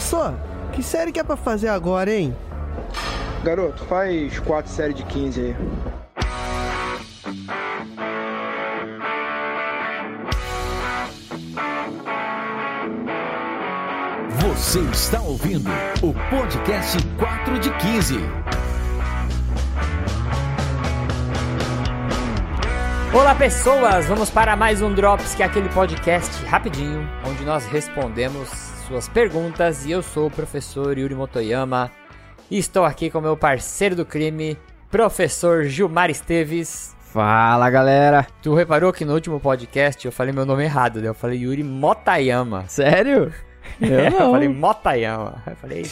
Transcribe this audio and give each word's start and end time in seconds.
Só, 0.00 0.34
que 0.72 0.82
série 0.82 1.12
que 1.12 1.20
é 1.20 1.24
pra 1.24 1.36
fazer 1.36 1.68
agora, 1.68 2.10
hein? 2.10 2.34
Garoto, 3.42 3.84
faz 3.84 4.38
quatro 4.40 4.70
séries 4.70 4.96
de 4.96 5.04
15 5.04 5.40
aí. 5.40 5.56
Você 14.40 14.80
está 14.80 15.20
ouvindo 15.20 15.70
o 16.02 16.12
podcast 16.30 16.98
4 17.18 17.58
de 17.58 17.70
15. 17.78 18.16
Olá 23.14 23.34
pessoas, 23.34 24.06
vamos 24.06 24.30
para 24.30 24.54
mais 24.54 24.82
um 24.82 24.92
Drops, 24.94 25.34
que 25.34 25.42
é 25.42 25.46
aquele 25.46 25.68
podcast 25.70 26.44
rapidinho, 26.44 27.08
onde 27.26 27.44
nós 27.44 27.66
respondemos 27.66 28.67
suas 28.88 29.06
perguntas 29.06 29.84
e 29.84 29.90
eu 29.90 30.02
sou 30.02 30.28
o 30.28 30.30
professor 30.30 30.96
Yuri 30.96 31.14
Motoyama 31.14 31.90
e 32.50 32.56
estou 32.56 32.86
aqui 32.86 33.10
com 33.10 33.20
meu 33.20 33.36
parceiro 33.36 33.94
do 33.94 34.02
crime, 34.02 34.56
professor 34.90 35.64
Gilmar 35.64 36.08
Esteves. 36.08 36.96
Fala 36.98 37.68
galera! 37.68 38.26
Tu 38.42 38.54
reparou 38.54 38.90
que 38.90 39.04
no 39.04 39.12
último 39.12 39.38
podcast 39.38 40.06
eu 40.06 40.10
falei 40.10 40.32
meu 40.32 40.46
nome 40.46 40.64
errado, 40.64 41.02
né? 41.02 41.08
Eu 41.08 41.12
falei 41.12 41.40
Yuri 41.40 41.62
Motayama. 41.62 42.64
Sério? 42.66 43.30
Eu 43.78 44.10
não. 44.10 44.18
eu 44.18 44.30
falei 44.30 44.48
Motayama. 44.48 45.42
Eu 45.46 45.56
falei. 45.56 45.82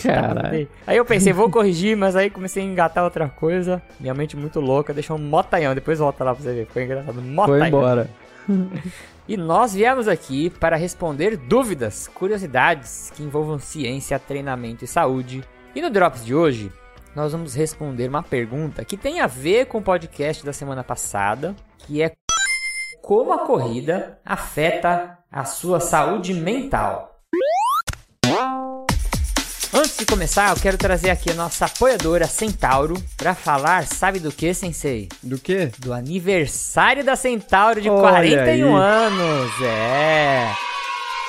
Aí 0.87 0.97
eu 0.97 1.05
pensei, 1.05 1.31
vou 1.31 1.51
corrigir, 1.51 1.95
mas 1.95 2.17
aí 2.17 2.31
comecei 2.31 2.63
a 2.63 2.67
engatar 2.67 3.05
outra 3.05 3.29
coisa. 3.29 3.83
Minha 4.01 4.15
mente 4.15 4.35
muito 4.35 4.59
louca, 4.59 4.95
deixou 4.95 5.19
um 5.19 5.21
Motayama. 5.21 5.75
Depois 5.75 5.99
volta 5.99 6.25
lá 6.25 6.35
pra 6.35 6.43
você 6.43 6.55
ver. 6.55 6.67
Foi 6.73 6.85
engraçado. 6.85 7.21
Motayama. 7.21 7.59
Foi 7.59 7.69
embora. 7.69 8.11
e 9.29 9.37
nós 9.37 9.75
viemos 9.75 10.07
aqui 10.07 10.51
para 10.51 10.77
responder 10.77 11.37
dúvidas, 11.37 12.07
curiosidades 12.09 13.11
que 13.15 13.23
envolvam 13.23 13.59
ciência, 13.59 14.19
treinamento 14.19 14.85
e 14.85 14.89
saúde. 14.89 15.43
E 15.75 15.83
no 15.83 15.91
Drops 15.91 16.25
de 16.25 16.35
hoje, 16.35 16.73
nós 17.15 17.33
vamos 17.33 17.55
responder 17.55 18.09
uma 18.09 18.23
pergunta 18.23 18.85
que 18.85 18.97
tem 18.97 19.21
a 19.21 19.27
ver 19.27 19.67
com 19.67 19.79
o 19.79 19.83
podcast 19.83 20.45
da 20.45 20.53
semana 20.53 20.85
passada, 20.85 21.57
que 21.79 22.03
é 22.03 22.13
como 23.03 23.33
a 23.33 23.47
corrida 23.47 24.21
afeta 24.25 25.19
a 25.31 25.45
sua 25.45 25.81
saúde 25.81 26.33
mental. 26.33 27.16
Antes 29.97 30.05
de 30.05 30.13
começar, 30.13 30.51
eu 30.51 30.61
quero 30.61 30.77
trazer 30.77 31.09
aqui 31.09 31.31
a 31.31 31.35
nossa 31.35 31.65
apoiadora 31.65 32.27
Centauro 32.27 33.03
para 33.17 33.35
falar, 33.35 33.87
sabe 33.87 34.19
do 34.19 34.31
que, 34.31 34.53
Sensei? 34.53 35.09
Do 35.23 35.39
que? 35.39 35.71
Do 35.79 35.91
aniversário 35.95 37.03
da 37.03 37.17
Centauro 37.17 37.81
de 37.81 37.89
Olha 37.89 38.03
41 38.03 38.77
aí. 38.77 38.83
anos. 38.83 39.53
É. 39.63 40.53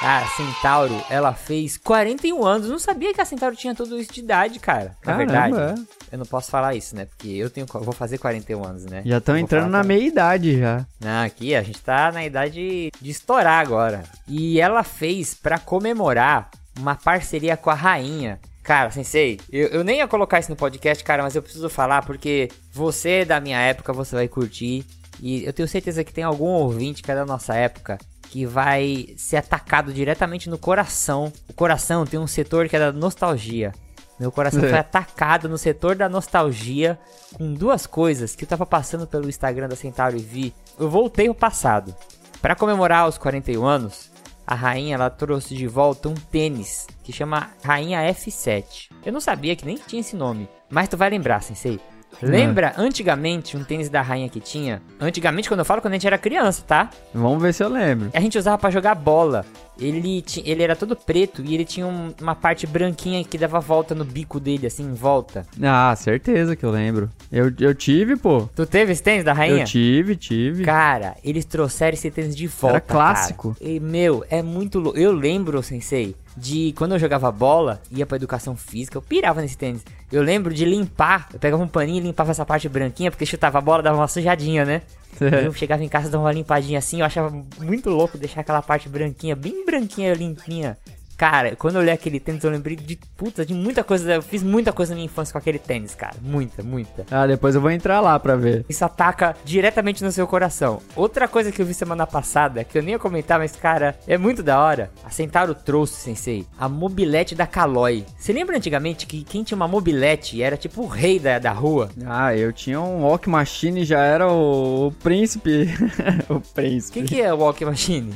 A 0.01 0.25
Centauro, 0.35 1.01
ela 1.09 1.33
fez 1.33 1.77
41 1.77 2.45
anos. 2.45 2.67
Não 2.67 2.77
sabia 2.77 3.13
que 3.13 3.21
a 3.21 3.25
Centauro 3.25 3.55
tinha 3.55 3.73
tudo 3.73 3.97
isso 3.97 4.11
de 4.11 4.19
idade, 4.19 4.59
cara. 4.59 4.97
Na 5.05 5.13
Caramba, 5.13 5.17
verdade. 5.17 5.79
É. 6.11 6.15
Eu 6.15 6.17
não 6.17 6.25
posso 6.25 6.51
falar 6.51 6.75
isso, 6.75 6.93
né? 6.93 7.05
Porque 7.05 7.29
eu 7.29 7.49
tenho, 7.49 7.65
vou 7.65 7.93
fazer 7.93 8.17
41 8.17 8.65
anos, 8.65 8.83
né? 8.83 9.01
Já 9.05 9.19
estão 9.19 9.37
entrando 9.37 9.69
na 9.69 9.81
meia 9.81 10.03
idade 10.05 10.59
já. 10.59 10.85
Não, 10.99 11.23
aqui 11.23 11.55
a 11.55 11.63
gente 11.63 11.81
tá 11.81 12.11
na 12.11 12.25
idade 12.25 12.91
de 12.99 13.09
estourar 13.09 13.61
agora. 13.61 14.03
E 14.27 14.59
ela 14.59 14.83
fez 14.83 15.33
para 15.33 15.57
comemorar 15.57 16.49
uma 16.77 16.95
parceria 16.95 17.55
com 17.55 17.69
a 17.69 17.73
rainha. 17.73 18.41
Cara, 18.67 18.91
sensei, 18.91 19.39
eu, 19.49 19.69
eu 19.69 19.81
nem 19.81 19.99
ia 19.99 20.07
colocar 20.09 20.39
isso 20.41 20.49
no 20.49 20.55
podcast, 20.57 21.01
cara, 21.01 21.23
mas 21.23 21.33
eu 21.33 21.41
preciso 21.41 21.69
falar 21.69 22.05
porque 22.05 22.49
você 22.73 23.21
é 23.21 23.25
da 23.25 23.39
minha 23.39 23.57
época, 23.57 23.93
você 23.93 24.13
vai 24.13 24.27
curtir. 24.27 24.85
E 25.21 25.45
eu 25.45 25.53
tenho 25.53 25.69
certeza 25.69 26.03
que 26.03 26.11
tem 26.11 26.25
algum 26.25 26.49
ouvinte 26.49 27.01
que 27.01 27.09
é 27.09 27.15
da 27.15 27.25
nossa 27.25 27.55
época 27.55 27.97
que 28.23 28.45
vai 28.45 29.13
ser 29.15 29.37
atacado 29.37 29.93
diretamente 29.93 30.49
no 30.49 30.57
coração. 30.57 31.31
O 31.47 31.53
coração 31.53 32.05
tem 32.05 32.19
um 32.19 32.27
setor 32.27 32.67
que 32.67 32.75
é 32.75 32.79
da 32.79 32.91
nostalgia. 32.91 33.71
Meu 34.19 34.33
coração 34.33 34.65
é. 34.65 34.67
foi 34.69 34.79
atacado 34.79 35.47
no 35.47 35.57
setor 35.57 35.95
da 35.95 36.09
nostalgia 36.09 36.99
com 37.35 37.53
duas 37.53 37.87
coisas 37.87 38.35
que 38.35 38.43
eu 38.43 38.49
tava 38.49 38.65
passando 38.65 39.07
pelo 39.07 39.29
Instagram 39.29 39.69
da 39.69 39.77
Centauro 39.77 40.17
e 40.17 40.21
vi. 40.21 40.53
Eu 40.77 40.89
voltei 40.89 41.29
ao 41.29 41.33
passado. 41.33 41.95
Para 42.41 42.53
comemorar 42.53 43.07
os 43.07 43.17
41 43.17 43.65
anos, 43.65 44.11
a 44.47 44.55
rainha 44.55 44.95
ela 44.95 45.09
trouxe 45.09 45.53
de 45.53 45.67
volta 45.67 46.07
um 46.07 46.13
tênis 46.13 46.87
que 47.03 47.11
chama 47.11 47.51
Rainha 47.61 47.99
F7. 48.13 48.89
Eu 49.05 49.11
não 49.11 49.19
sabia 49.19 49.57
que 49.57 49.65
nem 49.65 49.75
tinha 49.75 49.99
esse 49.99 50.15
nome, 50.15 50.47
mas 50.69 50.87
tu 50.87 50.95
vai 50.95 51.09
lembrar, 51.09 51.41
sensei. 51.43 51.77
Lembra 52.21 52.73
antigamente 52.77 53.55
um 53.55 53.63
tênis 53.63 53.89
da 53.89 54.01
rainha 54.01 54.29
que 54.29 54.39
tinha? 54.39 54.81
Antigamente, 54.99 55.47
quando 55.47 55.59
eu 55.59 55.65
falo, 55.65 55.81
quando 55.81 55.93
a 55.93 55.95
gente 55.95 56.07
era 56.07 56.17
criança, 56.17 56.63
tá? 56.65 56.89
Vamos 57.13 57.41
ver 57.41 57.53
se 57.53 57.63
eu 57.63 57.69
lembro. 57.69 58.09
A 58.13 58.19
gente 58.19 58.37
usava 58.37 58.57
para 58.57 58.71
jogar 58.71 58.95
bola. 58.95 59.45
Ele, 59.79 60.25
ele 60.43 60.63
era 60.63 60.75
todo 60.75 60.95
preto 60.95 61.43
e 61.45 61.53
ele 61.53 61.63
tinha 61.63 61.85
um, 61.85 62.11
uma 62.19 62.33
parte 62.33 62.65
branquinha 62.65 63.23
que 63.23 63.37
dava 63.37 63.59
volta 63.59 63.93
no 63.93 64.03
bico 64.03 64.39
dele, 64.39 64.65
assim, 64.65 64.83
em 64.83 64.93
volta. 64.93 65.45
Ah, 65.61 65.95
certeza 65.95 66.55
que 66.55 66.65
eu 66.65 66.71
lembro. 66.71 67.09
Eu, 67.31 67.53
eu 67.59 67.75
tive, 67.75 68.15
pô. 68.15 68.49
Tu 68.55 68.65
teve 68.65 68.91
esse 68.91 69.03
tênis 69.03 69.23
da 69.23 69.33
rainha? 69.33 69.61
Eu 69.61 69.65
tive, 69.65 70.15
tive. 70.15 70.63
Cara, 70.63 71.15
eles 71.23 71.45
trouxeram 71.45 71.93
esse 71.93 72.09
tênis 72.09 72.35
de 72.35 72.47
volta. 72.47 72.77
Era 72.77 72.81
clássico. 72.81 73.55
Cara. 73.59 73.69
E, 73.69 73.79
meu, 73.79 74.25
é 74.31 74.41
muito 74.41 74.79
louco. 74.79 74.97
Eu 74.97 75.11
lembro, 75.11 75.61
sensei 75.61 76.15
de 76.37 76.71
quando 76.77 76.91
eu 76.93 76.99
jogava 76.99 77.31
bola, 77.31 77.81
ia 77.91 78.05
pra 78.05 78.15
educação 78.15 78.55
física, 78.55 78.97
eu 78.97 79.01
pirava 79.01 79.41
nesse 79.41 79.57
tênis. 79.57 79.83
Eu 80.11 80.21
lembro 80.23 80.53
de 80.53 80.63
limpar, 80.63 81.27
eu 81.33 81.39
pegava 81.39 81.61
um 81.61 81.67
paninho 81.67 81.97
e 81.97 82.07
limpava 82.07 82.31
essa 82.31 82.45
parte 82.45 82.69
branquinha, 82.69 83.11
porque 83.11 83.25
chutava 83.25 83.57
a 83.57 83.61
bola, 83.61 83.83
dava 83.83 83.97
uma 83.97 84.07
sujadinha, 84.07 84.63
né? 84.63 84.81
eu 85.19 85.51
chegava 85.53 85.83
em 85.83 85.89
casa, 85.89 86.09
dava 86.09 86.23
uma 86.23 86.31
limpadinha 86.31 86.79
assim, 86.79 86.99
eu 86.99 87.05
achava 87.05 87.29
muito 87.59 87.89
louco 87.89 88.17
deixar 88.17 88.41
aquela 88.41 88.61
parte 88.61 88.87
branquinha, 88.87 89.35
bem 89.35 89.65
branquinha, 89.65 90.13
limpinha. 90.13 90.77
Cara, 91.17 91.55
quando 91.55 91.75
eu 91.75 91.81
olhei 91.81 91.93
aquele 91.93 92.19
tênis, 92.19 92.43
eu 92.43 92.51
lembrei 92.51 92.75
de 92.75 92.95
puta, 93.17 93.43
de 93.43 93.51
muita 93.51 93.83
coisa. 93.83 94.13
Eu 94.13 94.21
fiz 94.21 94.43
muita 94.43 94.71
coisa 94.71 94.91
na 94.91 94.97
minha 94.97 95.07
infância 95.07 95.31
com 95.31 95.39
aquele 95.39 95.57
tênis, 95.57 95.95
cara. 95.95 96.15
Muita, 96.21 96.61
muita. 96.61 97.05
Ah, 97.09 97.25
depois 97.25 97.55
eu 97.55 97.61
vou 97.61 97.71
entrar 97.71 97.99
lá 98.01 98.19
pra 98.19 98.35
ver. 98.35 98.63
Isso 98.69 98.85
ataca 98.85 99.35
diretamente 99.43 100.03
no 100.03 100.11
seu 100.11 100.27
coração. 100.27 100.79
Outra 100.95 101.27
coisa 101.27 101.51
que 101.51 101.59
eu 101.59 101.65
vi 101.65 101.73
semana 101.73 102.05
passada, 102.05 102.63
que 102.63 102.77
eu 102.77 102.83
nem 102.83 102.91
ia 102.91 102.99
comentar, 102.99 103.39
mas, 103.39 103.55
cara, 103.55 103.97
é 104.07 104.15
muito 104.15 104.43
da 104.43 104.61
hora. 104.61 104.91
A 105.03 105.09
Centauro 105.09 105.55
trouxe, 105.55 105.95
sensei, 105.95 106.45
a 106.59 106.69
mobilete 106.69 107.33
da 107.33 107.47
Caloi. 107.47 108.05
Você 108.15 108.31
lembra 108.31 108.55
antigamente 108.55 109.07
que 109.07 109.23
quem 109.23 109.43
tinha 109.43 109.55
uma 109.55 109.67
mobilete 109.67 110.43
era 110.43 110.55
tipo 110.55 110.83
o 110.83 110.87
rei 110.87 111.17
da, 111.17 111.39
da 111.39 111.51
rua? 111.51 111.89
Ah, 112.05 112.35
eu 112.35 112.53
tinha 112.53 112.79
um 112.79 113.01
Walk 113.01 113.27
Machine 113.27 113.83
já 113.83 114.01
era 114.01 114.31
o, 114.31 114.87
o 114.87 114.91
príncipe. 114.91 115.67
o 116.29 116.39
príncipe. 116.39 116.99
O 116.99 117.03
que, 117.03 117.15
que 117.15 117.21
é 117.21 117.33
o 117.33 117.37
Walk 117.37 117.65
Machine? 117.65 118.13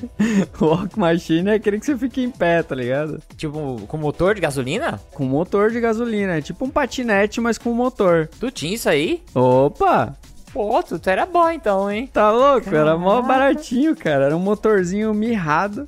o 0.59 0.65
Walk 0.69 0.99
Machine 0.99 1.49
é 1.49 1.53
aquele 1.55 1.79
que 1.79 1.85
você 1.87 1.97
fica 1.97 2.21
em 2.21 2.29
pé, 2.29 2.61
tá 2.61 2.75
ligado? 2.75 2.90
Ligado? 2.91 3.21
Tipo, 3.35 3.81
com 3.87 3.97
motor 3.97 4.35
de 4.35 4.41
gasolina? 4.41 4.99
Com 5.13 5.23
motor 5.23 5.71
de 5.71 5.79
gasolina. 5.79 6.37
É 6.37 6.41
tipo 6.41 6.65
um 6.65 6.69
patinete, 6.69 7.39
mas 7.39 7.57
com 7.57 7.73
motor. 7.73 8.29
Tu 8.39 8.51
tinha 8.51 8.75
isso 8.75 8.89
aí? 8.89 9.23
Opa! 9.33 10.15
Pô, 10.53 10.83
tu, 10.83 10.99
tu 10.99 11.09
era 11.09 11.25
bom 11.25 11.49
então, 11.49 11.89
hein? 11.89 12.09
Tá 12.11 12.29
louco? 12.29 12.65
Caraca. 12.65 12.77
Era 12.77 12.97
mó 12.97 13.21
baratinho, 13.21 13.95
cara. 13.95 14.25
Era 14.25 14.35
um 14.35 14.39
motorzinho 14.39 15.13
mirrado. 15.13 15.87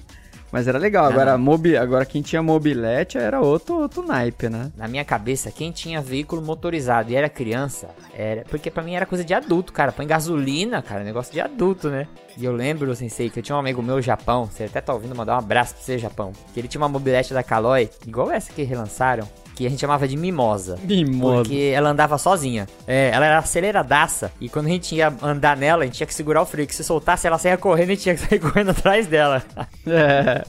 Mas 0.53 0.67
era 0.67 0.77
legal. 0.77 1.05
Agora, 1.05 1.35
mobi... 1.35 1.75
Agora 1.75 2.05
quem 2.05 2.21
tinha 2.21 2.43
mobilete 2.43 3.17
era 3.17 3.41
outro, 3.41 3.81
outro 3.81 4.05
naipe, 4.05 4.49
né? 4.49 4.71
Na 4.77 4.87
minha 4.87 5.03
cabeça, 5.03 5.49
quem 5.49 5.71
tinha 5.71 5.99
veículo 5.99 6.43
motorizado 6.43 7.11
e 7.11 7.15
era 7.15 7.27
criança, 7.27 7.89
era. 8.15 8.43
Porque 8.43 8.69
pra 8.69 8.83
mim 8.83 8.93
era 8.93 9.07
coisa 9.07 9.25
de 9.25 9.33
adulto, 9.33 9.73
cara. 9.73 9.91
Põe 9.91 10.05
gasolina, 10.05 10.79
cara. 10.83 11.03
Negócio 11.03 11.33
de 11.33 11.41
adulto, 11.41 11.89
né? 11.89 12.07
E 12.37 12.45
eu 12.45 12.53
lembro, 12.53 12.95
sensei, 12.95 13.31
que 13.31 13.39
eu 13.39 13.43
tinha 13.43 13.55
um 13.55 13.59
amigo 13.59 13.81
meu, 13.81 13.99
Japão. 13.99 14.45
Você 14.45 14.65
até 14.65 14.79
tá 14.79 14.93
ouvindo 14.93 15.15
mandar 15.15 15.33
um 15.33 15.39
abraço 15.39 15.73
pra 15.73 15.83
você, 15.83 15.97
Japão. 15.97 16.31
Que 16.53 16.59
ele 16.59 16.67
tinha 16.67 16.81
uma 16.81 16.87
mobilete 16.87 17.33
da 17.33 17.41
Caloi, 17.41 17.89
igual 18.05 18.29
essa 18.29 18.53
que 18.53 18.61
relançaram 18.61 19.27
que 19.55 19.65
a 19.65 19.69
gente 19.69 19.79
chamava 19.79 20.07
de 20.07 20.17
mimosa. 20.17 20.77
Mimosa. 20.83 21.43
Porque 21.43 21.71
ela 21.75 21.89
andava 21.89 22.17
sozinha. 22.17 22.67
É, 22.87 23.11
ela 23.13 23.25
era 23.25 23.37
aceleradaça. 23.37 24.31
E 24.39 24.49
quando 24.49 24.67
a 24.67 24.69
gente 24.69 24.95
ia 24.95 25.13
andar 25.21 25.55
nela, 25.55 25.83
a 25.83 25.85
gente 25.85 25.95
tinha 25.95 26.07
que 26.07 26.13
segurar 26.13 26.41
o 26.41 26.45
freio. 26.45 26.67
Que 26.67 26.75
se 26.75 26.83
soltasse, 26.83 27.27
ela 27.27 27.37
saía 27.37 27.57
correndo 27.57 27.91
e 27.91 27.97
tinha 27.97 28.15
que 28.15 28.21
sair 28.21 28.39
correndo 28.41 28.71
atrás 28.71 29.07
dela. 29.07 29.43
É. 29.85 30.43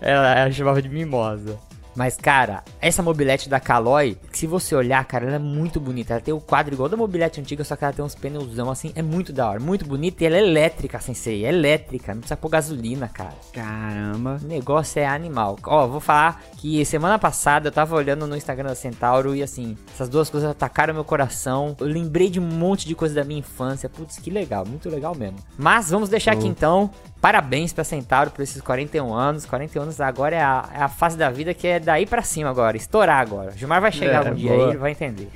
Ela, 0.00 0.34
ela 0.34 0.52
chamava 0.52 0.80
de 0.80 0.88
mimosa. 0.88 1.58
Mas, 1.94 2.16
cara, 2.16 2.62
essa 2.80 3.02
mobilete 3.02 3.48
da 3.48 3.60
Caloi, 3.60 4.16
se 4.32 4.46
você 4.46 4.74
olhar, 4.74 5.04
cara, 5.04 5.26
ela 5.26 5.36
é 5.36 5.38
muito 5.38 5.80
bonita. 5.80 6.14
Ela 6.14 6.20
tem 6.20 6.34
o 6.34 6.40
quadro 6.40 6.74
igual 6.74 6.88
da 6.88 6.96
mobilete 6.96 7.40
antiga, 7.40 7.64
só 7.64 7.76
que 7.76 7.84
ela 7.84 7.92
tem 7.92 8.04
uns 8.04 8.14
pneuzão 8.14 8.70
assim. 8.70 8.92
É 8.94 9.02
muito 9.02 9.32
da 9.32 9.48
hora, 9.48 9.60
muito 9.60 9.84
bonita. 9.84 10.22
E 10.22 10.26
ela 10.26 10.36
é 10.36 10.40
elétrica, 10.40 11.00
sensei. 11.00 11.44
É 11.44 11.48
elétrica, 11.48 12.14
não 12.14 12.20
precisa 12.20 12.36
pôr 12.36 12.48
gasolina, 12.48 13.08
cara. 13.08 13.34
Caramba. 13.52 14.38
O 14.42 14.46
negócio 14.46 15.00
é 15.00 15.06
animal. 15.06 15.58
Ó, 15.64 15.86
vou 15.86 16.00
falar 16.00 16.42
que 16.56 16.84
semana 16.84 17.18
passada 17.18 17.68
eu 17.68 17.72
tava 17.72 17.96
olhando 17.96 18.26
no 18.26 18.36
Instagram 18.36 18.68
da 18.68 18.74
Centauro 18.74 19.34
e 19.34 19.42
assim, 19.42 19.76
essas 19.92 20.08
duas 20.08 20.30
coisas 20.30 20.50
atacaram 20.50 20.94
meu 20.94 21.04
coração. 21.04 21.76
Eu 21.80 21.86
lembrei 21.86 22.30
de 22.30 22.40
um 22.40 22.46
monte 22.46 22.86
de 22.86 22.94
coisa 22.94 23.14
da 23.14 23.24
minha 23.24 23.40
infância. 23.40 23.88
Putz, 23.88 24.18
que 24.18 24.30
legal, 24.30 24.64
muito 24.64 24.88
legal 24.88 25.14
mesmo. 25.14 25.38
Mas 25.58 25.90
vamos 25.90 26.08
deixar 26.08 26.32
aqui 26.32 26.46
então 26.46 26.90
Parabéns 27.20 27.70
pra 27.72 27.84
Centauro 27.84 28.30
por 28.30 28.42
esses 28.42 28.62
41 28.62 29.12
anos. 29.12 29.44
41 29.44 29.82
anos 29.82 30.00
agora 30.00 30.36
é 30.36 30.42
a, 30.42 30.68
é 30.74 30.82
a 30.82 30.88
fase 30.88 31.18
da 31.18 31.28
vida 31.28 31.52
que 31.52 31.66
é 31.66 31.78
daí 31.80 32.06
para 32.06 32.22
cima 32.22 32.50
agora, 32.50 32.76
estourar 32.76 33.20
agora. 33.20 33.52
Gilmar 33.56 33.80
vai 33.80 33.92
chegar 33.92 34.26
é, 34.26 34.30
um 34.30 34.34
dia 34.34 34.52
aí, 34.52 34.60
ele 34.60 34.78
vai 34.78 34.92
entender. 34.92 35.28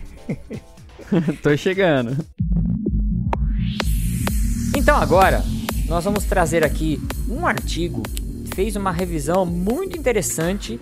Tô 1.42 1.56
chegando. 1.56 2.16
Então 4.76 4.96
agora, 4.96 5.42
nós 5.88 6.04
vamos 6.04 6.24
trazer 6.24 6.64
aqui 6.64 7.00
um 7.28 7.46
artigo 7.46 8.02
que 8.02 8.54
fez 8.54 8.76
uma 8.76 8.90
revisão 8.90 9.44
muito 9.44 9.96
interessante 9.96 10.80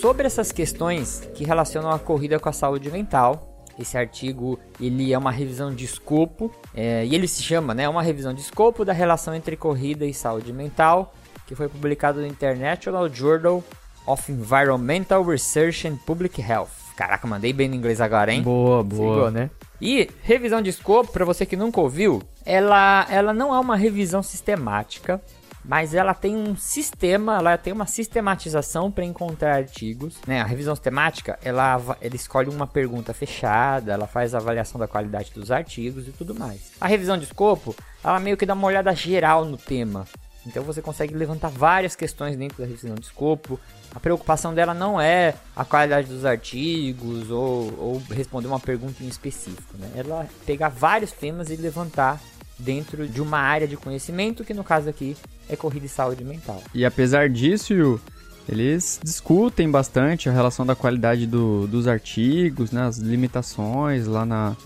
sobre 0.00 0.26
essas 0.26 0.52
questões 0.52 1.28
que 1.34 1.44
relacionam 1.44 1.90
a 1.90 1.98
corrida 1.98 2.38
com 2.38 2.48
a 2.48 2.52
saúde 2.52 2.90
mental. 2.90 3.64
Esse 3.78 3.96
artigo 3.96 4.58
ele 4.80 5.12
é 5.12 5.18
uma 5.18 5.30
revisão 5.30 5.74
de 5.74 5.84
escopo 5.84 6.54
é, 6.74 7.04
e 7.06 7.14
ele 7.14 7.26
se 7.26 7.42
chama, 7.42 7.74
né, 7.74 7.88
uma 7.88 8.02
revisão 8.02 8.34
de 8.34 8.40
escopo 8.40 8.84
da 8.84 8.92
relação 8.92 9.34
entre 9.34 9.56
corrida 9.56 10.04
e 10.04 10.12
saúde 10.12 10.52
mental, 10.52 11.14
que 11.46 11.54
foi 11.54 11.68
publicado 11.68 12.20
no 12.20 12.26
International 12.26 13.08
Journal 13.08 13.64
of 14.06 14.30
Environmental 14.30 15.24
Research 15.24 15.86
and 15.86 15.96
Public 16.06 16.40
Health. 16.40 16.70
Caraca, 16.96 17.26
mandei 17.26 17.52
bem 17.52 17.68
no 17.68 17.74
inglês 17.74 18.00
agora, 18.00 18.32
hein? 18.32 18.42
Boa, 18.42 18.82
boa. 18.82 19.14
Sigou, 19.14 19.30
né? 19.30 19.50
E 19.80 20.08
revisão 20.22 20.62
de 20.62 20.70
escopo, 20.70 21.10
para 21.12 21.24
você 21.24 21.44
que 21.44 21.56
nunca 21.56 21.80
ouviu, 21.80 22.22
ela, 22.44 23.06
ela 23.10 23.32
não 23.32 23.54
é 23.54 23.58
uma 23.58 23.76
revisão 23.76 24.22
sistemática, 24.22 25.20
mas 25.64 25.94
ela 25.94 26.12
tem 26.12 26.36
um 26.36 26.56
sistema, 26.56 27.38
ela 27.38 27.56
tem 27.56 27.72
uma 27.72 27.86
sistematização 27.86 28.90
para 28.90 29.04
encontrar 29.04 29.56
artigos. 29.56 30.16
Né? 30.26 30.40
A 30.40 30.44
revisão 30.44 30.74
sistemática, 30.74 31.38
ela, 31.42 31.80
ela 32.00 32.16
escolhe 32.16 32.48
uma 32.48 32.66
pergunta 32.66 33.14
fechada, 33.14 33.92
ela 33.92 34.06
faz 34.06 34.34
a 34.34 34.38
avaliação 34.38 34.78
da 34.78 34.88
qualidade 34.88 35.32
dos 35.32 35.50
artigos 35.50 36.06
e 36.08 36.12
tudo 36.12 36.34
mais. 36.34 36.72
A 36.80 36.86
revisão 36.86 37.16
de 37.16 37.24
escopo, 37.24 37.74
ela 38.04 38.20
meio 38.20 38.36
que 38.36 38.46
dá 38.46 38.54
uma 38.54 38.66
olhada 38.66 38.94
geral 38.94 39.44
no 39.44 39.56
tema. 39.56 40.06
Então 40.46 40.62
você 40.62 40.82
consegue 40.82 41.14
levantar 41.14 41.48
várias 41.48 41.94
questões 41.94 42.36
dentro 42.36 42.58
da 42.58 42.66
revisão 42.66 42.94
de 42.94 43.04
escopo. 43.06 43.58
A 43.94 44.00
preocupação 44.00 44.52
dela 44.54 44.74
não 44.74 45.00
é 45.00 45.34
a 45.54 45.64
qualidade 45.64 46.08
dos 46.08 46.24
artigos 46.24 47.30
ou, 47.30 47.72
ou 47.78 48.02
responder 48.10 48.48
uma 48.48 48.60
pergunta 48.60 49.02
em 49.02 49.08
específico. 49.08 49.76
Né? 49.78 49.90
Ela 49.94 50.26
pegar 50.44 50.68
vários 50.68 51.12
temas 51.12 51.50
e 51.50 51.56
levantar 51.56 52.20
dentro 52.58 53.08
de 53.08 53.20
uma 53.20 53.38
área 53.38 53.66
de 53.66 53.76
conhecimento, 53.76 54.44
que 54.44 54.54
no 54.54 54.64
caso 54.64 54.88
aqui 54.88 55.16
é 55.48 55.56
corrida 55.56 55.86
e 55.86 55.88
saúde 55.88 56.24
mental. 56.24 56.62
E 56.74 56.84
apesar 56.84 57.28
disso, 57.28 58.00
eles 58.48 59.00
discutem 59.02 59.70
bastante 59.70 60.28
a 60.28 60.32
relação 60.32 60.64
da 60.64 60.74
qualidade 60.74 61.26
do, 61.26 61.66
dos 61.66 61.86
artigos, 61.86 62.70
né, 62.70 62.82
as 62.82 62.98
limitações 62.98 64.06
lá 64.06 64.24
na, 64.24 64.56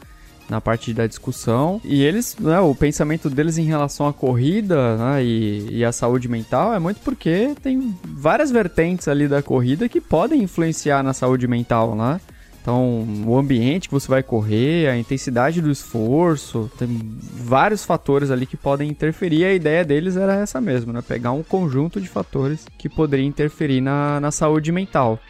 na 0.48 0.60
parte 0.60 0.92
da 0.92 1.06
discussão. 1.06 1.80
E 1.84 2.02
eles, 2.02 2.36
né, 2.38 2.60
o 2.60 2.74
pensamento 2.74 3.28
deles 3.28 3.58
em 3.58 3.64
relação 3.64 4.06
à 4.06 4.12
corrida 4.12 4.96
né, 4.96 5.24
e, 5.24 5.68
e 5.70 5.84
à 5.84 5.92
saúde 5.92 6.28
mental 6.28 6.74
é 6.74 6.78
muito 6.78 7.00
porque 7.00 7.54
tem 7.62 7.94
várias 8.04 8.50
vertentes 8.50 9.08
ali 9.08 9.28
da 9.28 9.42
corrida 9.42 9.88
que 9.88 10.00
podem 10.00 10.42
influenciar 10.42 11.02
na 11.02 11.12
saúde 11.12 11.46
mental, 11.46 11.94
né? 11.94 12.20
Então, 12.66 13.06
o 13.24 13.38
ambiente 13.38 13.86
que 13.88 13.94
você 13.94 14.08
vai 14.08 14.24
correr, 14.24 14.88
a 14.88 14.98
intensidade 14.98 15.62
do 15.62 15.70
esforço, 15.70 16.68
tem 16.76 16.88
vários 17.22 17.84
fatores 17.84 18.28
ali 18.28 18.44
que 18.44 18.56
podem 18.56 18.90
interferir. 18.90 19.44
A 19.44 19.54
ideia 19.54 19.84
deles 19.84 20.16
era 20.16 20.34
essa 20.34 20.60
mesmo, 20.60 20.92
né? 20.92 21.00
Pegar 21.00 21.30
um 21.30 21.44
conjunto 21.44 22.00
de 22.00 22.08
fatores 22.08 22.66
que 22.76 22.88
poderia 22.88 23.24
interferir 23.24 23.80
na, 23.80 24.18
na 24.18 24.32
saúde 24.32 24.72
mental. 24.72 25.20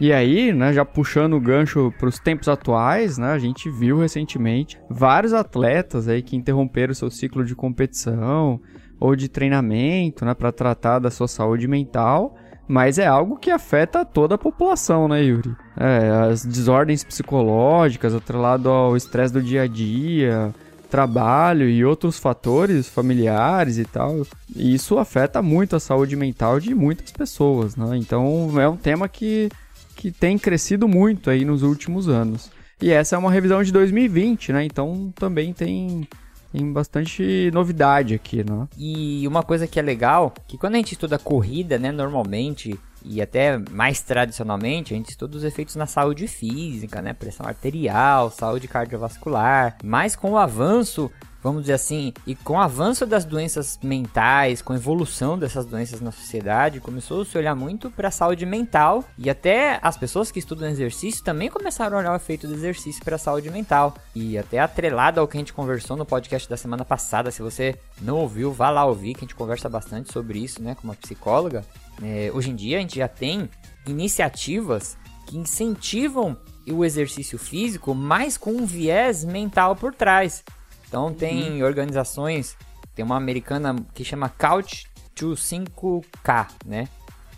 E 0.00 0.12
aí, 0.12 0.52
né, 0.52 0.72
já 0.72 0.84
puxando 0.84 1.34
o 1.34 1.40
gancho 1.40 1.92
para 1.98 2.08
os 2.08 2.18
tempos 2.18 2.48
atuais, 2.48 3.16
né, 3.16 3.32
a 3.32 3.38
gente 3.38 3.70
viu 3.70 3.98
recentemente 4.00 4.78
vários 4.90 5.32
atletas 5.32 6.08
aí 6.08 6.22
que 6.22 6.36
interromperam 6.36 6.92
seu 6.94 7.10
ciclo 7.10 7.44
de 7.44 7.54
competição 7.54 8.60
ou 8.98 9.14
de 9.14 9.28
treinamento, 9.28 10.24
né, 10.24 10.34
para 10.34 10.50
tratar 10.50 10.98
da 10.98 11.10
sua 11.10 11.28
saúde 11.28 11.68
mental 11.68 12.36
mas 12.66 12.98
é 12.98 13.06
algo 13.06 13.36
que 13.36 13.50
afeta 13.50 14.04
toda 14.04 14.36
a 14.36 14.38
população, 14.38 15.06
né, 15.06 15.22
Yuri? 15.22 15.54
É, 15.76 16.30
as 16.30 16.44
desordens 16.44 17.04
psicológicas, 17.04 18.14
atrelado 18.14 18.70
ao 18.70 18.96
estresse 18.96 19.32
do 19.32 19.42
dia 19.42 19.62
a 19.62 19.66
dia, 19.66 20.54
trabalho 20.90 21.68
e 21.68 21.84
outros 21.84 22.18
fatores 22.18 22.88
familiares 22.88 23.78
e 23.78 23.84
tal. 23.84 24.26
E 24.54 24.74
isso 24.74 24.98
afeta 24.98 25.42
muito 25.42 25.76
a 25.76 25.80
saúde 25.80 26.16
mental 26.16 26.58
de 26.58 26.74
muitas 26.74 27.12
pessoas, 27.12 27.76
né? 27.76 27.96
Então 27.96 28.48
é 28.58 28.68
um 28.68 28.76
tema 28.76 29.08
que, 29.08 29.50
que 29.94 30.10
tem 30.10 30.38
crescido 30.38 30.88
muito 30.88 31.30
aí 31.30 31.44
nos 31.44 31.62
últimos 31.62 32.08
anos. 32.08 32.50
E 32.80 32.90
essa 32.90 33.16
é 33.16 33.18
uma 33.18 33.30
revisão 33.30 33.62
de 33.62 33.72
2020, 33.72 34.52
né? 34.52 34.64
Então 34.64 35.12
também 35.14 35.52
tem 35.52 36.06
tem 36.52 36.72
bastante 36.72 37.50
novidade 37.52 38.14
aqui, 38.14 38.44
né? 38.44 38.68
E 38.78 39.26
uma 39.26 39.42
coisa 39.42 39.66
que 39.66 39.80
é 39.80 39.82
legal, 39.82 40.32
que 40.46 40.56
quando 40.56 40.74
a 40.74 40.76
gente 40.76 40.92
estuda 40.92 41.18
corrida, 41.18 41.80
né, 41.80 41.90
normalmente 41.90 42.78
e 43.04 43.20
até 43.20 43.58
mais 43.70 44.00
tradicionalmente, 44.00 44.94
a 44.94 44.96
gente 44.96 45.10
estuda 45.10 45.36
os 45.36 45.44
efeitos 45.44 45.76
na 45.76 45.86
saúde 45.86 46.26
física, 46.26 47.02
né? 47.02 47.12
Pressão 47.12 47.46
arterial, 47.46 48.30
saúde 48.30 48.66
cardiovascular. 48.66 49.76
Mas 49.84 50.16
com 50.16 50.32
o 50.32 50.38
avanço 50.38 51.10
vamos 51.44 51.60
dizer 51.60 51.74
assim, 51.74 52.14
e 52.26 52.34
com 52.34 52.54
o 52.54 52.58
avanço 52.58 53.04
das 53.04 53.26
doenças 53.26 53.78
mentais, 53.82 54.62
com 54.62 54.72
a 54.72 54.76
evolução 54.76 55.38
dessas 55.38 55.66
doenças 55.66 56.00
na 56.00 56.10
sociedade, 56.10 56.80
começou 56.80 57.20
a 57.20 57.24
se 57.26 57.36
olhar 57.36 57.54
muito 57.54 57.90
para 57.90 58.08
a 58.08 58.10
saúde 58.10 58.46
mental 58.46 59.04
e 59.18 59.28
até 59.28 59.78
as 59.82 59.94
pessoas 59.98 60.30
que 60.30 60.38
estudam 60.38 60.70
exercício 60.70 61.22
também 61.22 61.50
começaram 61.50 61.98
a 61.98 62.00
olhar 62.00 62.12
o 62.14 62.16
efeito 62.16 62.48
do 62.48 62.54
exercício 62.54 63.04
para 63.04 63.16
a 63.16 63.18
saúde 63.18 63.50
mental. 63.50 63.94
E 64.14 64.38
até 64.38 64.58
atrelado 64.58 65.20
ao 65.20 65.28
que 65.28 65.36
a 65.36 65.40
gente 65.40 65.52
conversou 65.52 65.98
no 65.98 66.06
podcast 66.06 66.48
da 66.48 66.56
semana 66.56 66.82
passada, 66.82 67.30
se 67.30 67.42
você 67.42 67.76
não 68.00 68.16
ouviu, 68.16 68.50
vá 68.50 68.70
lá 68.70 68.86
ouvir, 68.86 69.12
que 69.12 69.20
a 69.20 69.24
gente 69.24 69.34
conversa 69.34 69.68
bastante 69.68 70.10
sobre 70.10 70.38
isso, 70.38 70.62
né, 70.62 70.74
com 70.74 70.84
uma 70.84 70.94
psicóloga. 70.94 71.62
É, 72.02 72.30
hoje 72.32 72.50
em 72.52 72.56
dia 72.56 72.78
a 72.78 72.80
gente 72.80 72.96
já 72.96 73.06
tem 73.06 73.50
iniciativas 73.86 74.96
que 75.26 75.36
incentivam 75.36 76.38
o 76.66 76.86
exercício 76.86 77.38
físico, 77.38 77.94
mas 77.94 78.38
com 78.38 78.52
um 78.52 78.64
viés 78.64 79.26
mental 79.26 79.76
por 79.76 79.94
trás. 79.94 80.42
Então 80.88 81.12
tem 81.12 81.60
uhum. 81.60 81.66
organizações, 81.66 82.56
tem 82.94 83.04
uma 83.04 83.16
americana 83.16 83.74
que 83.94 84.04
chama 84.04 84.28
Couch 84.28 84.86
to 85.14 85.32
5K, 85.32 86.48
né? 86.64 86.88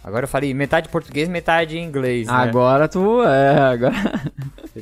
Agora 0.02 0.24
eu 0.24 0.28
falei 0.28 0.54
metade 0.54 0.88
português, 0.88 1.28
metade 1.28 1.78
inglês. 1.78 2.28
Né? 2.28 2.32
Agora 2.32 2.88
tu 2.88 3.22
é, 3.24 3.58
agora. 3.58 3.94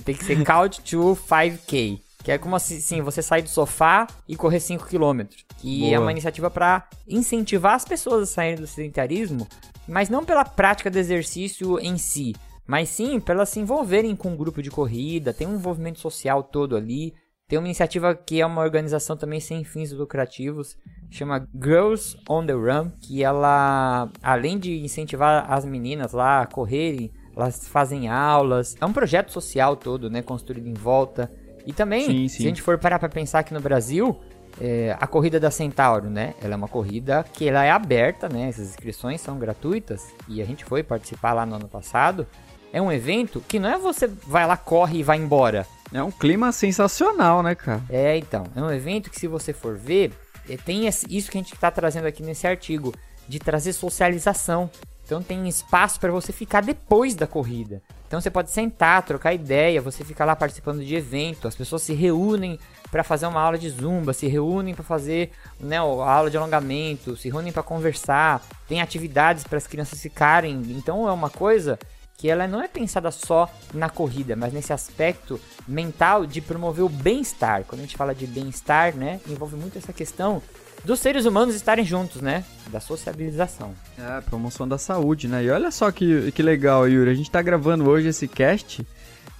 Tem 0.05 0.14
que 0.14 0.25
ser 0.25 0.44
Couch 0.44 0.82
to 0.82 1.16
5K. 1.26 2.00
Que 2.22 2.32
é 2.32 2.38
como 2.38 2.56
assim, 2.56 3.02
você 3.02 3.22
sair 3.22 3.43
do 3.43 3.50
sofá 3.50 4.06
e 4.26 4.34
correr 4.34 4.61
5 4.61 4.87
km. 4.87 5.26
Que 5.58 5.81
Boa. 5.81 5.94
é 5.94 5.99
uma 5.99 6.10
iniciativa 6.10 6.50
para 6.50 6.88
incentivar 7.06 7.75
as 7.75 7.84
pessoas 7.84 8.22
a 8.22 8.26
saírem 8.32 8.56
do 8.56 8.67
sedentarismo, 8.67 9.46
mas 9.87 10.08
não 10.08 10.25
pela 10.25 10.44
prática 10.44 10.90
do 10.90 10.99
exercício 10.99 11.78
em 11.78 11.99
si, 11.99 12.34
mas 12.67 12.88
sim 12.88 13.20
para 13.20 13.34
elas 13.34 13.50
se 13.50 13.60
envolverem 13.60 14.17
com 14.17 14.31
um 14.31 14.37
grupo 14.37 14.62
de 14.62 14.70
corrida, 14.70 15.34
tem 15.34 15.46
um 15.46 15.56
envolvimento 15.56 16.00
social 16.00 16.43
todo 16.43 16.76
ali. 16.76 17.14
Tem 17.46 17.58
uma 17.58 17.69
iniciativa 17.69 18.14
que 18.14 18.41
é 18.41 18.46
uma 18.46 18.62
organização 18.62 19.19
também 19.19 19.38
sem 19.38 19.64
fins 19.64 19.93
lucrativos, 19.93 20.79
chama 21.11 21.46
Girls 21.55 22.17
on 22.29 22.46
the 22.46 22.55
Run, 22.55 22.91
que 22.99 23.23
ela, 23.23 24.08
além 24.23 24.58
de 24.58 24.82
incentivar 24.82 25.44
as 25.52 25.64
meninas 25.64 26.12
lá 26.12 26.41
a 26.41 26.46
correrem, 26.46 27.12
elas 27.36 27.69
fazem 27.69 28.08
aulas. 28.08 28.74
É 28.81 28.86
um 28.86 28.94
projeto 28.94 29.31
social 29.31 29.77
todo, 29.77 30.08
né, 30.08 30.22
construído 30.22 30.67
em 30.67 30.72
volta. 30.72 31.31
E 31.67 31.72
também, 31.72 32.06
sim, 32.06 32.29
sim. 32.29 32.29
se 32.29 32.43
a 32.44 32.46
gente 32.48 32.63
for 32.63 32.79
parar 32.79 32.98
para 32.98 33.10
pensar 33.10 33.41
aqui 33.41 33.53
no 33.53 33.60
Brasil, 33.60 34.19
é, 34.58 34.96
a 34.98 35.06
corrida 35.06 35.39
da 35.39 35.51
Centauro, 35.51 36.08
né? 36.08 36.34
Ela 36.43 36.55
é 36.55 36.56
uma 36.56 36.69
corrida 36.69 37.24
que 37.31 37.46
ela 37.46 37.65
é 37.65 37.70
aberta, 37.70 38.27
né? 38.27 38.48
Essas 38.48 38.69
inscrições 38.70 39.20
são 39.20 39.39
gratuitas 39.39 40.15
e 40.29 40.41
a 40.41 40.44
gente 40.46 40.65
foi 40.65 40.82
participar 40.82 41.34
lá 41.34 41.44
no 41.44 41.56
ano 41.56 41.69
passado. 41.69 42.27
É 42.72 42.81
um 42.81 42.91
evento 42.91 43.43
que 43.46 43.58
não 43.58 43.69
é 43.69 43.79
você 43.79 44.06
vai 44.06 44.46
lá, 44.46 44.56
corre 44.56 44.98
e 44.98 45.03
vai 45.03 45.19
embora. 45.19 45.67
É 45.94 46.03
um 46.03 46.10
clima 46.10 46.51
sensacional, 46.51 47.41
né, 47.41 47.55
cara? 47.55 47.81
É, 47.89 48.19
então. 48.19 48.44
É 48.56 48.60
um 48.60 48.72
evento 48.72 49.08
que, 49.08 49.19
se 49.19 49.29
você 49.29 49.53
for 49.53 49.77
ver, 49.77 50.13
é, 50.51 50.56
tem 50.56 50.89
isso 50.89 51.31
que 51.31 51.39
a 51.39 51.41
gente 51.41 51.55
está 51.55 51.70
trazendo 51.70 52.08
aqui 52.08 52.20
nesse 52.20 52.48
artigo, 52.48 52.93
de 53.29 53.39
trazer 53.39 53.72
socialização. 53.72 54.69
Então 55.05 55.22
tem 55.22 55.46
espaço 55.48 56.01
para 56.01 56.10
você 56.10 56.32
ficar 56.32 56.63
depois 56.63 57.15
da 57.15 57.29
corrida. 57.29 57.81
Então 58.08 58.20
você 58.20 58.31
pode 58.31 58.51
sentar, 58.51 59.03
trocar 59.03 59.34
ideia, 59.34 59.81
você 59.81 60.03
fica 60.03 60.24
lá 60.24 60.34
participando 60.34 60.84
de 60.84 60.94
evento, 60.94 61.46
as 61.46 61.55
pessoas 61.55 61.82
se 61.82 61.94
reúnem 61.94 62.58
para 62.91 63.05
fazer 63.05 63.27
uma 63.27 63.41
aula 63.41 63.58
de 63.58 63.69
zumba, 63.69 64.13
se 64.13 64.27
reúnem 64.27 64.74
para 64.74 64.84
fazer 64.84 65.31
né, 65.60 65.79
a 65.79 65.81
aula 65.81 66.31
de 66.31 66.36
alongamento, 66.36 67.17
se 67.17 67.29
reúnem 67.29 67.53
para 67.53 67.63
conversar, 67.63 68.43
tem 68.67 68.81
atividades 68.81 69.44
para 69.44 69.58
as 69.58 69.67
crianças 69.67 70.01
ficarem. 70.01 70.55
Então 70.70 71.08
é 71.08 71.13
uma 71.13 71.31
coisa 71.31 71.79
que 72.16 72.28
ela 72.28 72.46
não 72.46 72.62
é 72.62 72.68
pensada 72.68 73.10
só 73.10 73.52
na 73.72 73.88
corrida, 73.88 74.36
mas 74.36 74.52
nesse 74.52 74.72
aspecto 74.72 75.40
mental 75.66 76.26
de 76.26 76.40
promover 76.40 76.84
o 76.84 76.88
bem-estar. 76.88 77.64
Quando 77.64 77.80
a 77.80 77.84
gente 77.84 77.96
fala 77.96 78.14
de 78.14 78.26
bem-estar, 78.26 78.94
né, 78.94 79.20
envolve 79.28 79.56
muito 79.56 79.78
essa 79.78 79.92
questão 79.92 80.42
dos 80.84 81.00
seres 81.00 81.24
humanos 81.24 81.54
estarem 81.54 81.84
juntos, 81.84 82.20
né? 82.20 82.44
Da 82.70 82.78
sociabilização. 82.78 83.74
É, 83.98 84.20
promoção 84.20 84.68
da 84.68 84.76
saúde, 84.76 85.28
né? 85.28 85.42
E 85.42 85.50
olha 85.50 85.70
só 85.70 85.90
que, 85.90 86.30
que 86.32 86.42
legal, 86.42 86.86
Yuri. 86.86 87.10
A 87.10 87.14
gente 87.14 87.30
tá 87.30 87.40
gravando 87.40 87.88
hoje 87.88 88.08
esse 88.08 88.28
cast 88.28 88.86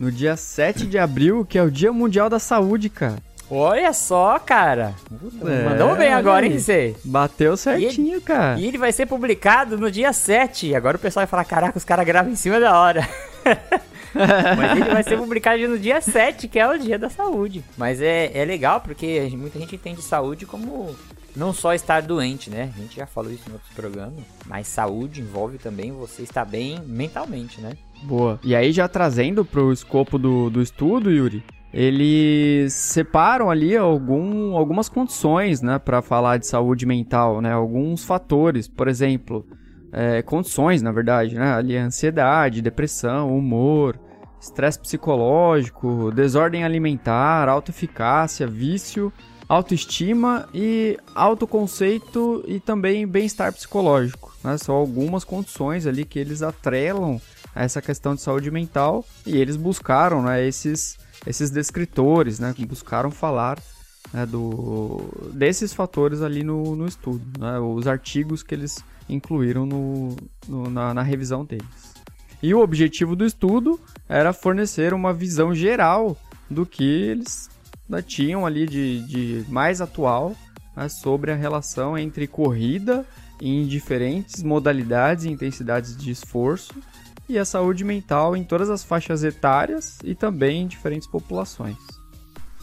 no 0.01 0.11
dia 0.11 0.37
7 0.37 0.87
de 0.87 0.99
abril, 0.99 1.45
que 1.45 1.59
é 1.59 1.63
o 1.63 1.71
Dia 1.71 1.93
Mundial 1.93 2.31
da 2.31 2.39
Saúde, 2.39 2.89
cara. 2.89 3.19
Olha 3.51 3.93
só, 3.93 4.39
cara. 4.39 4.95
É, 5.45 5.65
Mandou 5.69 5.95
bem 5.97 6.13
agora, 6.13 6.47
hein, 6.47 6.59
você? 6.59 6.97
Bateu 7.05 7.57
certinho, 7.57 8.09
e 8.09 8.13
ele, 8.13 8.21
cara. 8.21 8.59
E 8.59 8.67
ele 8.67 8.79
vai 8.79 8.93
ser 8.93 9.07
publicado 9.07 9.77
no 9.77 9.91
dia 9.91 10.13
7. 10.13 10.75
Agora 10.75 10.97
o 10.97 11.01
pessoal 11.01 11.23
vai 11.23 11.31
falar: 11.31 11.45
caraca, 11.45 11.77
os 11.77 11.85
caras 11.85 12.07
gravam 12.07 12.33
em 12.33 12.37
cima 12.37 12.59
da 12.59 12.79
hora. 12.79 13.07
Mas 14.15 14.79
ele 14.79 14.91
vai 14.91 15.03
ser 15.03 15.19
publicado 15.19 15.67
no 15.69 15.79
dia 15.79 16.01
7, 16.01 16.49
que 16.49 16.59
é 16.59 16.69
o 16.69 16.79
dia 16.79 16.99
da 16.99 17.11
saúde. 17.11 17.65
Mas 17.77 18.01
é, 18.01 18.31
é 18.33 18.45
legal 18.45 18.81
porque 18.81 19.29
muita 19.33 19.59
gente 19.59 19.75
entende 19.75 20.01
saúde 20.01 20.47
como 20.47 20.95
não 21.35 21.53
só 21.53 21.75
estar 21.75 22.01
doente, 22.01 22.49
né? 22.49 22.73
A 22.77 22.81
gente 22.81 22.97
já 22.97 23.07
falou 23.07 23.33
isso 23.33 23.49
em 23.49 23.53
outros 23.53 23.73
programas, 23.75 24.23
mas 24.47 24.69
saúde 24.69 25.21
envolve 25.21 25.59
também 25.59 25.91
você 25.93 26.23
estar 26.23 26.45
bem 26.45 26.81
mentalmente, 26.87 27.61
né? 27.61 27.73
Boa. 28.05 28.39
E 28.45 28.55
aí, 28.55 28.71
já 28.73 28.87
trazendo 28.87 29.45
pro 29.45 29.73
escopo 29.73 30.19
do, 30.19 30.49
do 30.49 30.63
estudo, 30.63 31.11
Yuri, 31.11 31.43
eles 31.75 32.73
separam 32.73 33.51
ali 33.51 33.77
algum, 33.77 34.57
algumas 34.57 34.89
condições, 34.89 35.61
né, 35.61 35.77
para 35.77 36.01
falar 36.01 36.37
de 36.37 36.47
saúde 36.47 36.87
mental, 36.87 37.41
né, 37.41 37.53
alguns 37.53 38.05
fatores, 38.05 38.69
por 38.69 38.87
exemplo, 38.87 39.45
é, 39.91 40.23
condições, 40.23 40.83
na 40.83 40.93
verdade, 40.93 41.35
né, 41.35 41.53
ali 41.53 41.77
ansiedade, 41.77 42.63
depressão, 42.63 43.37
humor, 43.37 43.99
estresse 44.41 44.79
psicológico, 44.79 46.13
desordem 46.13 46.63
alimentar, 46.63 47.49
autoeficácia, 47.49 48.47
vício, 48.47 49.13
autoestima 49.49 50.49
e 50.55 50.97
autoconceito 51.13 52.45
e 52.47 52.61
também 52.61 53.05
bem-estar 53.05 53.53
psicológico, 53.53 54.33
né, 54.45 54.57
são 54.59 54.77
algumas 54.77 55.25
condições 55.25 55.89
ali 55.89 56.05
que 56.05 56.21
eles 56.21 56.41
atrelam 56.41 57.21
a 57.53 57.65
essa 57.65 57.83
questão 57.83 58.15
de 58.15 58.21
saúde 58.21 58.49
mental 58.49 59.05
e 59.27 59.37
eles 59.37 59.57
buscaram, 59.57 60.23
né, 60.23 60.47
esses 60.47 61.03
esses 61.27 61.51
descritores, 61.51 62.39
né, 62.39 62.55
buscaram 62.67 63.11
falar 63.11 63.59
né, 64.13 64.27
do, 64.27 65.31
desses 65.33 65.73
fatores 65.73 66.23
ali 66.23 66.43
no, 66.43 66.77
no 66.77 66.87
estudo, 66.87 67.25
né, 67.39 67.59
os 67.59 67.87
artigos 67.87 68.43
que 68.43 68.55
eles 68.55 68.85
incluíram 69.09 69.67
no, 69.67 70.17
no 70.49 70.71
na, 70.71 70.95
na, 70.95 71.03
revisão 71.03 71.45
deles. 71.45 71.95
E 72.43 72.55
o 72.55 72.61
objetivo 72.61 73.17
do 73.17 73.25
estudo 73.25 73.81
era 74.09 74.33
fornecer 74.33 74.93
uma 74.93 75.13
visão 75.13 75.55
geral 75.55 76.17
do 76.51 76.67
que 76.67 76.85
eles 76.85 77.49
né, 77.89 78.03
tinham 78.03 78.45
ali 78.45 78.67
de, 78.67 79.07
de 79.07 79.45
mais 79.49 79.81
atual 79.81 80.35
né, 80.77 80.89
sobre 80.89 81.33
a 81.33 81.37
relação 81.37 81.97
entre 81.97 82.27
corrida 82.27 83.07
em 83.41 83.67
diferentes 83.67 84.43
modalidades 84.43 85.25
e 85.25 85.31
intensidades 85.31 85.97
de 85.97 86.11
esforço 86.11 86.75
e 87.29 87.39
a 87.39 87.45
saúde 87.45 87.85
mental 87.85 88.37
em 88.37 88.45
todas 88.45 88.71
as 88.71 88.85
faixas 88.85 89.25
etárias 89.25 89.99
e 90.05 90.15
também 90.15 90.63
em 90.63 90.67
diferentes 90.67 91.09
populações. 91.09 91.77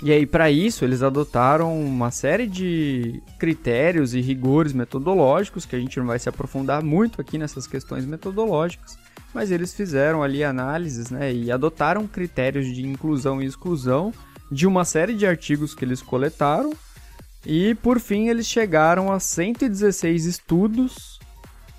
E 0.03 0.11
aí, 0.11 0.25
para 0.25 0.49
isso, 0.49 0.83
eles 0.83 1.03
adotaram 1.03 1.79
uma 1.79 2.09
série 2.09 2.47
de 2.47 3.21
critérios 3.37 4.15
e 4.15 4.21
rigores 4.21 4.73
metodológicos, 4.73 5.63
que 5.63 5.75
a 5.75 5.79
gente 5.79 5.99
não 5.99 6.07
vai 6.07 6.17
se 6.17 6.27
aprofundar 6.27 6.83
muito 6.83 7.21
aqui 7.21 7.37
nessas 7.37 7.67
questões 7.67 8.03
metodológicas, 8.03 8.97
mas 9.31 9.51
eles 9.51 9.75
fizeram 9.75 10.23
ali 10.23 10.43
análises 10.43 11.11
né, 11.11 11.31
e 11.31 11.51
adotaram 11.51 12.07
critérios 12.07 12.65
de 12.65 12.83
inclusão 12.83 13.43
e 13.43 13.45
exclusão 13.45 14.11
de 14.51 14.65
uma 14.65 14.83
série 14.85 15.13
de 15.13 15.27
artigos 15.27 15.75
que 15.75 15.85
eles 15.85 16.01
coletaram, 16.01 16.73
e 17.45 17.75
por 17.75 17.99
fim 17.99 18.27
eles 18.27 18.47
chegaram 18.47 19.11
a 19.11 19.19
116 19.19 20.25
estudos 20.25 21.20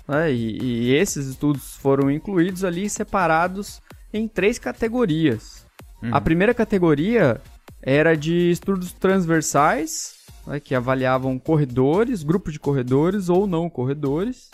né? 0.07 0.31
E, 0.31 0.57
e, 0.61 0.95
esses 0.95 1.27
estudos 1.27 1.75
foram 1.77 2.11
incluídos 2.11 2.63
ali 2.63 2.89
separados 2.89 3.81
em 4.13 4.27
três 4.27 4.59
categorias. 4.59 5.65
Uhum. 6.01 6.13
A 6.13 6.21
primeira 6.21 6.53
categoria 6.53 7.41
era 7.81 8.15
de 8.15 8.51
estudos 8.51 8.93
transversais, 8.93 10.15
né, 10.45 10.59
que 10.59 10.75
avaliavam 10.75 11.39
corredores, 11.39 12.23
grupos 12.23 12.53
de 12.53 12.59
corredores 12.59 13.29
ou 13.29 13.47
não 13.47 13.69
corredores. 13.69 14.49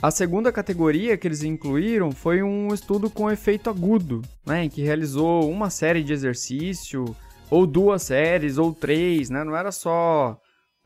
A 0.00 0.10
segunda 0.10 0.50
categoria 0.50 1.16
que 1.16 1.28
eles 1.28 1.44
incluíram 1.44 2.10
foi 2.10 2.42
um 2.42 2.74
estudo 2.74 3.08
com 3.08 3.30
efeito 3.30 3.70
agudo, 3.70 4.22
né, 4.44 4.64
em 4.64 4.68
que 4.68 4.82
realizou 4.82 5.48
uma 5.48 5.70
série 5.70 6.02
de 6.02 6.12
exercício, 6.12 7.04
ou 7.48 7.66
duas 7.66 8.02
séries, 8.02 8.58
ou 8.58 8.72
três, 8.72 9.30
né, 9.30 9.44
não 9.44 9.54
era 9.54 9.70
só, 9.70 10.36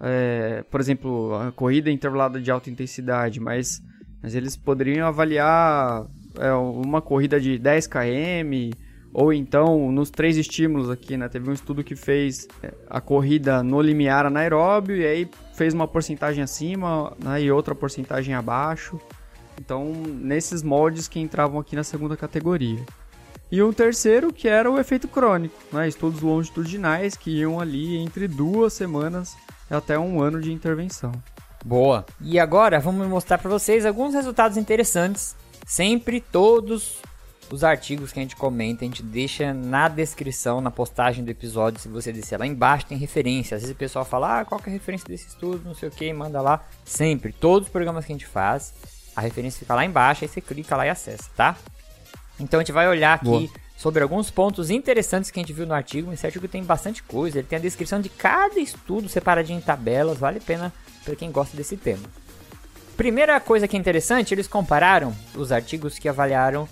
é, 0.01 0.63
por 0.71 0.81
exemplo, 0.81 1.35
a 1.35 1.53
corrida 1.53 1.91
intervalada 1.91 2.41
de 2.41 2.51
alta 2.51 2.69
intensidade, 2.69 3.41
mas 3.41 3.81
mas 4.27 4.35
eles 4.35 4.57
poderiam 4.57 5.07
avaliar 5.07 6.05
é, 6.37 6.53
uma 6.53 7.01
corrida 7.01 7.41
de 7.41 7.61
10 7.61 7.87
km, 7.87 8.77
ou 9.13 9.33
então 9.33 9.93
nos 9.93 10.11
três 10.11 10.37
estímulos 10.37 10.91
aqui, 10.91 11.17
né? 11.17 11.29
Teve 11.29 11.49
um 11.49 11.53
estudo 11.53 11.85
que 11.85 11.95
fez 11.95 12.49
é, 12.61 12.75
a 12.91 13.01
corrida 13.01 13.63
no 13.63 13.81
limiar 13.81 14.27
anaeróbio 14.27 14.97
e 14.97 15.07
aí 15.07 15.31
fez 15.55 15.73
uma 15.73 15.87
porcentagem 15.87 16.43
acima 16.43 17.17
né, 17.23 17.41
e 17.41 17.53
outra 17.53 17.73
porcentagem 17.73 18.35
abaixo. 18.35 19.01
Então, 19.61 19.93
nesses 19.95 20.61
moldes 20.61 21.07
que 21.07 21.21
entravam 21.21 21.61
aqui 21.61 21.77
na 21.77 21.85
segunda 21.85 22.17
categoria. 22.17 22.85
E 23.49 23.63
um 23.63 23.73
terceiro 23.73 24.33
que 24.33 24.49
era 24.49 24.69
o 24.69 24.77
efeito 24.77 25.07
crônico, 25.07 25.55
né? 25.73 25.87
estudos 25.87 26.21
longitudinais 26.21 27.17
que 27.17 27.31
iam 27.31 27.61
ali 27.61 27.97
entre 27.97 28.27
duas 28.27 28.73
semanas 28.73 29.37
até 29.71 29.97
um 29.97 30.21
ano 30.21 30.41
de 30.41 30.53
intervenção. 30.53 31.13
Boa. 31.67 32.07
E 32.21 32.39
agora 32.39 32.79
vamos 32.79 33.09
mostrar 33.09 33.39
para 33.39 33.51
vocês 33.51 33.85
alguns 33.85 34.15
resultados 34.15 34.57
interessantes. 34.57 35.35
Sempre 35.67 36.21
todos 36.21 36.99
os 37.51 37.65
artigos 37.65 38.13
que 38.13 38.21
a 38.21 38.23
gente 38.23 38.37
comenta, 38.37 38.85
a 38.85 38.89
gente 38.89 39.03
deixa 39.03 39.53
na 39.53 39.89
descrição, 39.89 40.61
na 40.61 40.71
postagem 40.71 41.25
do 41.25 41.31
episódio, 41.31 41.81
se 41.81 41.89
você 41.89 42.13
descer 42.13 42.39
lá 42.39 42.47
embaixo 42.47 42.87
tem 42.87 42.97
referência. 42.97 43.57
Às 43.57 43.63
vezes 43.63 43.75
o 43.75 43.79
pessoal 43.79 44.05
fala, 44.05 44.39
ah, 44.39 44.45
qual 44.45 44.61
é 44.65 44.71
a 44.71 44.73
referência 44.73 45.09
desse 45.09 45.27
estudo, 45.27 45.63
não 45.65 45.75
sei 45.75 45.89
o 45.89 45.93
que, 45.93 46.13
manda 46.13 46.41
lá. 46.41 46.65
Sempre, 46.85 47.33
todos 47.33 47.67
os 47.67 47.73
programas 47.73 48.05
que 48.05 48.13
a 48.13 48.15
gente 48.15 48.27
faz, 48.27 48.73
a 49.17 49.21
referência 49.21 49.59
fica 49.59 49.75
lá 49.75 49.85
embaixo, 49.85 50.23
aí 50.23 50.29
você 50.29 50.41
clica 50.41 50.77
lá 50.77 50.87
e 50.87 50.91
acessa, 50.91 51.29
tá? 51.37 51.57
Então 52.39 52.61
a 52.61 52.63
gente 52.63 52.73
vai 52.73 52.87
olhar 52.87 53.15
aqui 53.15 53.25
Boa. 53.25 53.51
sobre 53.77 54.05
alguns 54.05 54.31
pontos 54.31 54.71
interessantes 54.71 55.33
que 55.33 55.41
a 55.41 55.43
gente 55.43 55.53
viu 55.53 55.67
no 55.67 55.75
artigo. 55.75 56.13
Esse 56.13 56.27
artigo 56.27 56.47
tem 56.47 56.63
bastante 56.63 57.03
coisa, 57.03 57.41
ele 57.41 57.49
tem 57.49 57.59
a 57.59 57.63
descrição 57.63 58.01
de 58.01 58.09
cada 58.09 58.61
estudo 58.61 59.09
separadinho 59.09 59.59
em 59.59 59.63
tabelas, 59.63 60.19
vale 60.19 60.39
a 60.39 60.43
pena 60.43 60.73
para 61.07 61.17
quem 61.17 61.31
gosta 61.31 61.57
desse 61.57 61.77
tema. 61.77 62.03
Primeira 62.97 63.39
coisa 63.39 63.69
que 63.69 63.77
é 63.77 63.81
interessante, 63.81 64.35
eles 64.35 64.49
compararam 64.49 65.15
os 65.35 65.53
artigos 65.53 65.99
que 65.99 66.09
avaliaram 66.09 66.69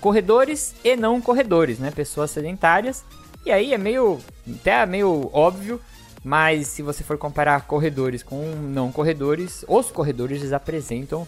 corredores 0.00 0.74
e 0.82 0.96
não 0.96 1.20
corredores, 1.20 1.78
né? 1.78 1.90
Pessoas 1.90 2.30
sedentárias. 2.32 3.04
E 3.44 3.52
aí 3.52 3.72
é 3.72 3.78
meio 3.78 4.18
até 4.58 4.84
meio 4.84 5.30
óbvio, 5.32 5.80
mas 6.24 6.66
se 6.66 6.82
você 6.82 7.04
for 7.04 7.16
comparar 7.16 7.60
corredores 7.62 8.22
com 8.22 8.42
não 8.56 8.90
corredores, 8.90 9.64
os 9.68 9.90
corredores 9.90 10.40
eles 10.40 10.52
apresentam 10.52 11.26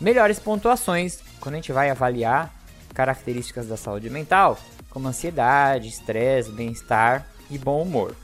melhores 0.00 0.40
pontuações 0.40 1.20
quando 1.38 1.54
a 1.54 1.58
gente 1.58 1.72
vai 1.72 1.90
avaliar 1.90 2.52
características 2.92 3.68
da 3.68 3.76
saúde 3.76 4.10
mental, 4.10 4.58
como 4.88 5.06
ansiedade, 5.06 5.88
estresse, 5.88 6.50
bem-estar 6.50 7.26
e 7.50 7.56
bom 7.56 7.82
humor 7.82 8.16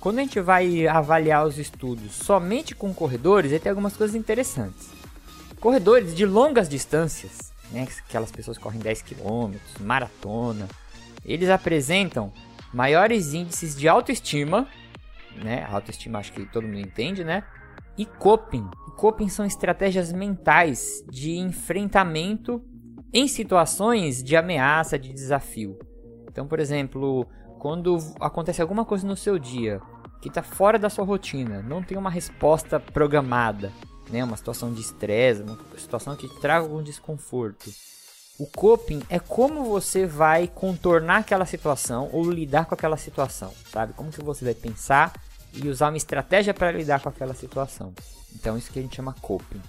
quando 0.00 0.18
a 0.18 0.22
gente 0.22 0.40
vai 0.40 0.86
avaliar 0.86 1.46
os 1.46 1.58
estudos 1.58 2.12
somente 2.12 2.74
com 2.74 2.92
corredores, 2.94 3.50
ele 3.50 3.60
tem 3.60 3.70
algumas 3.70 3.96
coisas 3.96 4.16
interessantes. 4.16 4.88
Corredores 5.60 6.14
de 6.14 6.24
longas 6.24 6.68
distâncias, 6.68 7.52
né, 7.70 7.86
aquelas 8.06 8.30
pessoas 8.30 8.56
que 8.56 8.62
correm 8.62 8.80
10 8.80 9.02
km, 9.02 9.56
maratona, 9.80 10.68
eles 11.24 11.50
apresentam 11.50 12.32
maiores 12.72 13.34
índices 13.34 13.76
de 13.76 13.88
autoestima, 13.88 14.68
né? 15.42 15.66
Autoestima 15.70 16.18
acho 16.18 16.32
que 16.32 16.46
todo 16.46 16.66
mundo 16.66 16.80
entende, 16.80 17.24
né? 17.24 17.42
E 17.96 18.04
coping. 18.04 18.68
coping 18.96 19.28
são 19.28 19.44
estratégias 19.44 20.12
mentais 20.12 21.04
de 21.10 21.36
enfrentamento 21.36 22.62
em 23.12 23.26
situações 23.26 24.22
de 24.22 24.36
ameaça, 24.36 24.98
de 24.98 25.12
desafio. 25.12 25.78
Então, 26.38 26.46
por 26.46 26.60
exemplo, 26.60 27.26
quando 27.58 27.98
acontece 28.20 28.62
alguma 28.62 28.84
coisa 28.84 29.04
no 29.04 29.16
seu 29.16 29.40
dia 29.40 29.80
que 30.22 30.28
está 30.28 30.40
fora 30.40 30.78
da 30.78 30.88
sua 30.88 31.04
rotina, 31.04 31.60
não 31.62 31.82
tem 31.82 31.98
uma 31.98 32.10
resposta 32.10 32.78
programada, 32.78 33.72
né, 34.08 34.22
uma 34.22 34.36
situação 34.36 34.72
de 34.72 34.80
estresse, 34.80 35.42
uma 35.42 35.58
situação 35.76 36.14
que 36.14 36.28
traga 36.40 36.64
algum 36.64 36.80
desconforto. 36.80 37.72
O 38.38 38.46
coping 38.46 39.02
é 39.08 39.18
como 39.18 39.64
você 39.64 40.06
vai 40.06 40.46
contornar 40.46 41.18
aquela 41.18 41.44
situação 41.44 42.08
ou 42.12 42.30
lidar 42.30 42.66
com 42.66 42.74
aquela 42.74 42.96
situação, 42.96 43.52
sabe? 43.72 43.92
Como 43.94 44.12
que 44.12 44.22
você 44.22 44.44
vai 44.44 44.54
pensar 44.54 45.12
e 45.52 45.66
usar 45.68 45.88
uma 45.88 45.96
estratégia 45.96 46.54
para 46.54 46.70
lidar 46.70 47.00
com 47.00 47.08
aquela 47.08 47.34
situação. 47.34 47.92
Então 48.36 48.56
isso 48.56 48.70
que 48.70 48.78
a 48.78 48.82
gente 48.82 48.94
chama 48.94 49.12
coping. 49.20 49.60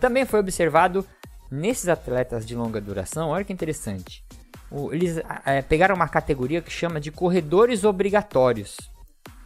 também 0.00 0.24
foi 0.24 0.40
observado 0.40 1.06
nesses 1.48 1.88
atletas 1.88 2.44
de 2.44 2.56
longa 2.56 2.80
duração, 2.80 3.28
olha 3.28 3.44
que 3.44 3.52
interessante 3.52 4.26
eles 4.92 5.18
é, 5.44 5.62
pegaram 5.62 5.94
uma 5.94 6.08
categoria 6.08 6.60
que 6.60 6.70
chama 6.70 7.00
de 7.00 7.10
corredores 7.10 7.84
obrigatórios. 7.84 8.76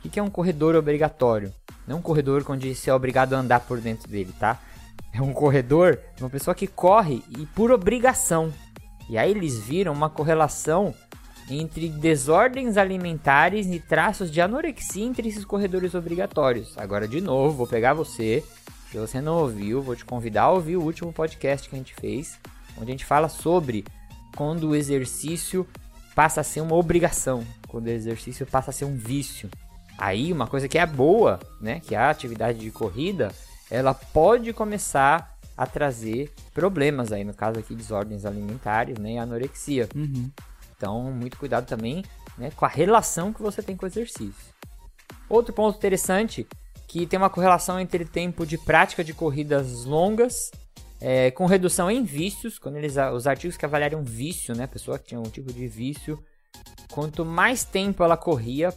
O 0.04 0.08
que 0.08 0.18
é 0.18 0.22
um 0.22 0.30
corredor 0.30 0.74
obrigatório? 0.74 1.52
Não 1.86 1.98
um 1.98 2.02
corredor 2.02 2.44
onde 2.48 2.74
você 2.74 2.88
é 2.88 2.94
obrigado 2.94 3.34
a 3.34 3.38
andar 3.38 3.60
por 3.60 3.80
dentro 3.80 4.08
dele, 4.08 4.32
tá? 4.38 4.58
É 5.12 5.20
um 5.20 5.32
corredor, 5.32 5.98
uma 6.20 6.30
pessoa 6.30 6.54
que 6.54 6.66
corre 6.66 7.22
e 7.36 7.44
por 7.46 7.70
obrigação. 7.70 8.52
E 9.08 9.18
aí 9.18 9.30
eles 9.30 9.58
viram 9.58 9.92
uma 9.92 10.08
correlação 10.08 10.94
entre 11.50 11.88
desordens 11.88 12.76
alimentares 12.76 13.66
e 13.66 13.80
traços 13.80 14.30
de 14.30 14.40
anorexia 14.40 15.04
entre 15.04 15.28
esses 15.28 15.44
corredores 15.44 15.94
obrigatórios. 15.94 16.78
Agora, 16.78 17.08
de 17.08 17.20
novo, 17.20 17.56
vou 17.56 17.66
pegar 17.66 17.92
você, 17.92 18.44
se 18.90 18.96
você 18.96 19.20
não 19.20 19.38
ouviu, 19.38 19.82
vou 19.82 19.96
te 19.96 20.04
convidar 20.04 20.44
a 20.44 20.52
ouvir 20.52 20.76
o 20.76 20.82
último 20.82 21.12
podcast 21.12 21.68
que 21.68 21.74
a 21.74 21.78
gente 21.78 21.94
fez, 21.94 22.38
onde 22.76 22.90
a 22.90 22.92
gente 22.92 23.04
fala 23.04 23.28
sobre 23.28 23.84
quando 24.36 24.68
o 24.68 24.74
exercício 24.74 25.66
passa 26.14 26.40
a 26.40 26.44
ser 26.44 26.60
uma 26.60 26.74
obrigação, 26.74 27.46
quando 27.68 27.86
o 27.86 27.90
exercício 27.90 28.46
passa 28.46 28.70
a 28.70 28.72
ser 28.72 28.84
um 28.84 28.96
vício. 28.96 29.48
Aí, 29.96 30.32
uma 30.32 30.46
coisa 30.46 30.68
que 30.68 30.78
é 30.78 30.86
boa, 30.86 31.38
né, 31.60 31.80
que 31.80 31.94
é 31.94 31.98
a 31.98 32.10
atividade 32.10 32.58
de 32.58 32.70
corrida, 32.70 33.32
ela 33.70 33.94
pode 33.94 34.52
começar 34.52 35.38
a 35.56 35.66
trazer 35.66 36.32
problemas 36.54 37.12
aí, 37.12 37.22
no 37.22 37.34
caso 37.34 37.58
aqui, 37.58 37.74
desordens 37.74 38.24
alimentares, 38.24 38.98
né, 38.98 39.12
e 39.12 39.18
anorexia. 39.18 39.88
Uhum. 39.94 40.30
Então, 40.76 41.12
muito 41.12 41.36
cuidado 41.36 41.66
também, 41.66 42.02
né, 42.38 42.50
com 42.56 42.64
a 42.64 42.68
relação 42.68 43.32
que 43.32 43.42
você 43.42 43.62
tem 43.62 43.76
com 43.76 43.84
o 43.84 43.88
exercício. 43.88 44.54
Outro 45.28 45.52
ponto 45.52 45.76
interessante, 45.76 46.46
que 46.88 47.06
tem 47.06 47.18
uma 47.18 47.30
correlação 47.30 47.78
entre 47.78 48.04
tempo 48.04 48.46
de 48.46 48.58
prática 48.58 49.04
de 49.04 49.12
corridas 49.12 49.84
longas 49.84 50.50
é, 51.00 51.30
com 51.30 51.46
redução 51.46 51.90
em 51.90 52.04
vícios, 52.04 52.58
quando 52.58 52.76
eles, 52.76 52.96
os 53.14 53.26
artigos 53.26 53.56
que 53.56 53.64
avaliaram 53.64 54.04
vício, 54.04 54.54
né, 54.54 54.66
pessoa 54.66 54.98
que 54.98 55.06
tinha 55.06 55.20
um 55.20 55.30
tipo 55.30 55.52
de 55.52 55.66
vício, 55.66 56.22
quanto 56.92 57.24
mais 57.24 57.64
tempo 57.64 58.04
ela 58.04 58.16
corria, 58.16 58.72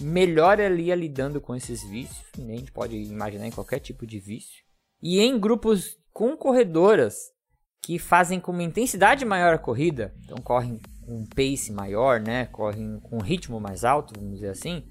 melhor 0.00 0.60
ela 0.60 0.78
ia 0.78 0.94
lidando 0.94 1.40
com 1.40 1.56
esses 1.56 1.82
vícios, 1.82 2.26
nem 2.36 2.56
a 2.56 2.58
gente 2.58 2.72
pode 2.72 2.96
imaginar 2.96 3.46
em 3.46 3.50
qualquer 3.50 3.80
tipo 3.80 4.06
de 4.06 4.18
vício. 4.18 4.62
E 5.02 5.20
em 5.20 5.38
grupos 5.38 5.96
com 6.12 6.36
corredoras 6.36 7.32
que 7.80 7.98
fazem 7.98 8.38
com 8.38 8.52
uma 8.52 8.62
intensidade 8.62 9.24
maior 9.24 9.54
a 9.54 9.58
corrida, 9.58 10.14
então 10.24 10.36
correm 10.38 10.78
com 11.00 11.16
um 11.16 11.26
pace 11.26 11.72
maior, 11.72 12.20
né, 12.20 12.46
correm 12.46 13.00
com 13.00 13.16
um 13.16 13.22
ritmo 13.22 13.58
mais 13.58 13.82
alto, 13.82 14.12
vamos 14.14 14.34
dizer 14.34 14.50
assim, 14.50 14.84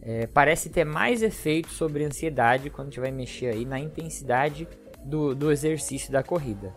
é, 0.00 0.26
parece 0.26 0.70
ter 0.70 0.84
mais 0.84 1.20
efeito 1.22 1.68
sobre 1.70 2.04
a 2.04 2.06
ansiedade 2.06 2.70
quando 2.70 2.86
a 2.86 2.90
gente 2.90 3.00
vai 3.00 3.10
mexer 3.10 3.48
aí 3.48 3.64
na 3.64 3.80
intensidade 3.80 4.68
do, 5.08 5.34
do 5.34 5.50
exercício 5.50 6.12
da 6.12 6.22
corrida. 6.22 6.72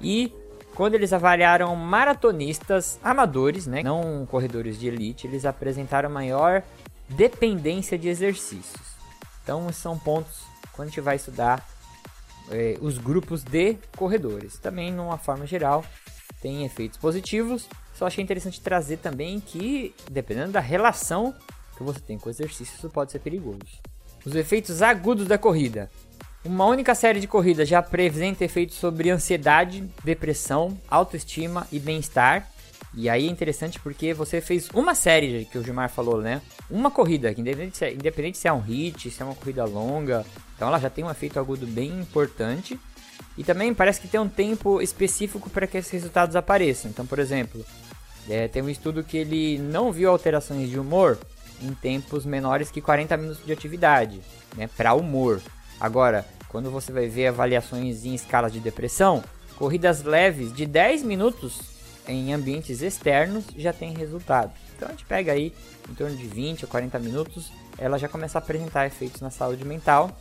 E 0.00 0.32
quando 0.74 0.94
eles 0.94 1.12
avaliaram 1.12 1.74
maratonistas 1.74 2.98
amadores, 3.02 3.66
né, 3.66 3.82
não 3.82 4.26
corredores 4.26 4.78
de 4.78 4.88
elite, 4.88 5.26
eles 5.26 5.44
apresentaram 5.44 6.10
maior 6.10 6.62
dependência 7.08 7.98
de 7.98 8.08
exercícios. 8.08 8.96
Então, 9.42 9.72
são 9.72 9.98
pontos 9.98 10.42
quando 10.72 10.88
a 10.88 10.90
gente 10.90 11.00
vai 11.00 11.16
estudar 11.16 11.66
eh, 12.50 12.76
os 12.80 12.98
grupos 12.98 13.42
de 13.42 13.76
corredores. 13.96 14.58
Também, 14.58 14.92
numa 14.92 15.16
forma 15.16 15.46
geral, 15.46 15.84
tem 16.42 16.64
efeitos 16.64 16.98
positivos. 16.98 17.68
Só 17.94 18.06
achei 18.06 18.22
interessante 18.22 18.60
trazer 18.60 18.98
também 18.98 19.40
que, 19.40 19.94
dependendo 20.10 20.52
da 20.52 20.60
relação 20.60 21.34
que 21.76 21.82
você 21.82 22.00
tem 22.00 22.18
com 22.18 22.28
o 22.28 22.32
exercício, 22.32 22.74
isso 22.76 22.90
pode 22.90 23.12
ser 23.12 23.20
perigoso. 23.20 23.80
Os 24.24 24.34
efeitos 24.34 24.82
agudos 24.82 25.26
da 25.26 25.38
corrida. 25.38 25.90
Uma 26.46 26.64
única 26.66 26.94
série 26.94 27.18
de 27.18 27.26
corridas 27.26 27.68
já 27.68 27.80
apresenta 27.80 28.44
efeitos 28.44 28.76
sobre 28.76 29.10
ansiedade, 29.10 29.82
depressão, 30.04 30.78
autoestima 30.88 31.66
e 31.72 31.80
bem-estar. 31.80 32.48
E 32.94 33.10
aí 33.10 33.26
é 33.26 33.30
interessante 33.30 33.80
porque 33.80 34.14
você 34.14 34.40
fez 34.40 34.68
uma 34.72 34.94
série 34.94 35.44
que 35.46 35.58
o 35.58 35.64
Gilmar 35.64 35.90
falou, 35.90 36.22
né? 36.22 36.40
Uma 36.70 36.88
corrida, 36.88 37.32
independente 37.32 37.78
se, 37.78 37.84
é, 37.84 37.92
independente 37.92 38.38
se 38.38 38.46
é 38.46 38.52
um 38.52 38.60
hit, 38.60 39.10
se 39.10 39.20
é 39.20 39.24
uma 39.24 39.34
corrida 39.34 39.64
longa. 39.64 40.24
Então 40.54 40.68
ela 40.68 40.78
já 40.78 40.88
tem 40.88 41.04
um 41.04 41.10
efeito 41.10 41.40
agudo 41.40 41.66
bem 41.66 41.88
importante. 41.98 42.78
E 43.36 43.42
também 43.42 43.74
parece 43.74 44.00
que 44.00 44.06
tem 44.06 44.20
um 44.20 44.28
tempo 44.28 44.80
específico 44.80 45.50
para 45.50 45.66
que 45.66 45.76
esses 45.76 45.90
resultados 45.90 46.36
apareçam. 46.36 46.88
Então, 46.88 47.04
por 47.04 47.18
exemplo, 47.18 47.66
é, 48.30 48.46
tem 48.46 48.62
um 48.62 48.70
estudo 48.70 49.02
que 49.02 49.16
ele 49.16 49.58
não 49.58 49.90
viu 49.90 50.10
alterações 50.10 50.70
de 50.70 50.78
humor 50.78 51.18
em 51.60 51.74
tempos 51.74 52.24
menores 52.24 52.70
que 52.70 52.80
40 52.80 53.16
minutos 53.16 53.44
de 53.44 53.52
atividade, 53.52 54.20
né? 54.56 54.70
Para 54.76 54.94
humor. 54.94 55.42
Agora, 55.80 56.24
quando 56.48 56.70
você 56.70 56.92
vai 56.92 57.08
ver 57.08 57.28
avaliações 57.28 58.04
em 58.04 58.14
escala 58.14 58.50
de 58.50 58.60
depressão, 58.60 59.22
corridas 59.56 60.02
leves 60.02 60.52
de 60.52 60.66
10 60.66 61.02
minutos 61.02 61.60
em 62.08 62.32
ambientes 62.32 62.82
externos 62.82 63.44
já 63.56 63.72
tem 63.72 63.94
resultado. 63.94 64.52
Então 64.76 64.88
a 64.88 64.90
gente 64.92 65.04
pega 65.04 65.32
aí 65.32 65.52
em 65.90 65.94
torno 65.94 66.16
de 66.16 66.26
20 66.26 66.64
ou 66.64 66.70
40 66.70 66.98
minutos, 66.98 67.52
ela 67.78 67.98
já 67.98 68.08
começa 68.08 68.38
a 68.38 68.40
apresentar 68.40 68.86
efeitos 68.86 69.20
na 69.20 69.30
saúde 69.30 69.64
mental. 69.64 70.16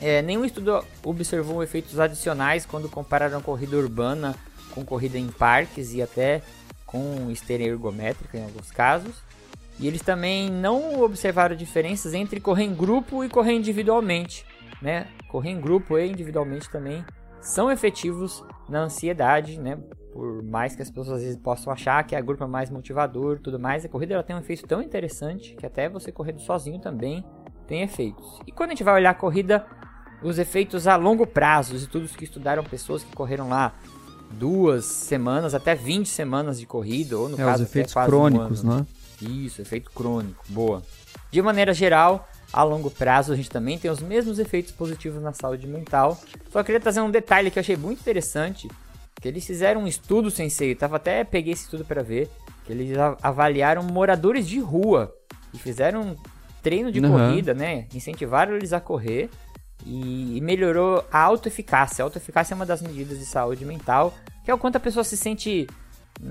É, 0.00 0.22
nenhum 0.22 0.44
estudo 0.44 0.84
observou 1.04 1.62
efeitos 1.62 2.00
adicionais 2.00 2.66
quando 2.66 2.88
compararam 2.88 3.40
corrida 3.40 3.76
urbana 3.76 4.34
com 4.72 4.84
corrida 4.84 5.18
em 5.18 5.28
parques 5.28 5.92
e 5.92 6.02
até 6.02 6.42
com 6.86 7.30
esteira 7.30 7.62
ergométrica 7.62 8.38
em 8.38 8.44
alguns 8.44 8.70
casos. 8.70 9.14
E 9.78 9.86
eles 9.86 10.02
também 10.02 10.50
não 10.50 11.00
observaram 11.02 11.56
diferenças 11.56 12.14
entre 12.14 12.40
correr 12.40 12.64
em 12.64 12.74
grupo 12.74 13.24
e 13.24 13.28
correr 13.28 13.52
individualmente. 13.52 14.44
Né? 14.80 15.06
Correr 15.32 15.50
em 15.50 15.58
grupo 15.58 15.98
e 15.98 16.06
individualmente 16.06 16.68
também 16.68 17.02
são 17.40 17.70
efetivos 17.70 18.44
na 18.68 18.82
ansiedade, 18.82 19.58
né? 19.58 19.78
Por 20.12 20.42
mais 20.42 20.76
que 20.76 20.82
as 20.82 20.90
pessoas 20.90 21.16
às 21.16 21.22
vezes 21.22 21.38
possam 21.38 21.72
achar 21.72 22.04
que 22.04 22.14
a 22.14 22.20
grupo 22.20 22.44
é 22.44 22.46
mais 22.46 22.68
motivador, 22.68 23.40
tudo 23.40 23.58
mais, 23.58 23.82
a 23.82 23.88
corrida 23.88 24.12
ela 24.12 24.22
tem 24.22 24.36
um 24.36 24.40
efeito 24.40 24.66
tão 24.66 24.82
interessante 24.82 25.54
que 25.54 25.64
até 25.64 25.88
você 25.88 26.12
correndo 26.12 26.38
sozinho 26.40 26.78
também 26.78 27.24
tem 27.66 27.80
efeitos. 27.80 28.40
E 28.46 28.52
quando 28.52 28.68
a 28.68 28.72
gente 28.74 28.84
vai 28.84 28.92
olhar 28.92 29.08
a 29.08 29.14
corrida, 29.14 29.64
os 30.22 30.38
efeitos 30.38 30.86
a 30.86 30.96
longo 30.96 31.26
prazo, 31.26 31.74
os 31.74 31.80
estudos 31.80 32.14
que 32.14 32.24
estudaram 32.24 32.62
pessoas 32.62 33.02
que 33.02 33.16
correram 33.16 33.48
lá 33.48 33.72
duas 34.32 34.84
semanas 34.84 35.54
até 35.54 35.74
20 35.74 36.10
semanas 36.10 36.60
de 36.60 36.66
corrida, 36.66 37.16
ou 37.16 37.30
no 37.30 37.40
é, 37.40 37.44
caso 37.44 37.62
os 37.62 37.70
efeitos 37.70 37.94
crônicos, 37.94 38.62
um 38.62 38.68
né? 38.68 38.86
Isso, 39.22 39.62
efeito 39.62 39.90
crônico, 39.92 40.44
boa. 40.48 40.82
De 41.30 41.40
maneira 41.40 41.72
geral, 41.72 42.28
a 42.52 42.62
longo 42.62 42.90
prazo 42.90 43.32
a 43.32 43.36
gente 43.36 43.48
também 43.50 43.78
tem 43.78 43.90
os 43.90 44.00
mesmos 44.00 44.38
efeitos 44.38 44.72
positivos 44.72 45.22
na 45.22 45.32
saúde 45.32 45.66
mental. 45.66 46.20
Só 46.50 46.62
queria 46.62 46.80
trazer 46.80 47.00
um 47.00 47.10
detalhe 47.10 47.50
que 47.50 47.58
eu 47.58 47.60
achei 47.60 47.76
muito 47.76 48.00
interessante, 48.00 48.68
que 49.20 49.28
eles 49.28 49.46
fizeram 49.46 49.82
um 49.82 49.86
estudo, 49.86 50.30
sensei, 50.30 50.74
tava 50.74 50.96
até 50.96 51.24
peguei 51.24 51.52
esse 51.52 51.64
estudo 51.64 51.84
para 51.84 52.02
ver, 52.02 52.28
que 52.64 52.72
eles 52.72 52.96
avaliaram 53.22 53.82
moradores 53.82 54.46
de 54.46 54.60
rua 54.60 55.14
e 55.54 55.58
fizeram 55.58 56.02
um 56.02 56.16
treino 56.62 56.92
de 56.92 57.00
uhum. 57.00 57.10
corrida, 57.10 57.54
né? 57.54 57.86
Incentivaram 57.94 58.54
eles 58.54 58.72
a 58.72 58.80
correr 58.80 59.30
e 59.84 60.40
melhorou 60.42 61.04
a 61.10 61.20
autoeficácia. 61.20 62.02
A 62.02 62.06
autoeficácia 62.06 62.54
é 62.54 62.56
uma 62.56 62.66
das 62.66 62.80
medidas 62.80 63.18
de 63.18 63.26
saúde 63.26 63.64
mental, 63.64 64.14
que 64.44 64.50
é 64.50 64.54
o 64.54 64.58
quanto 64.58 64.76
a 64.76 64.80
pessoa 64.80 65.02
se 65.02 65.16
sente 65.16 65.66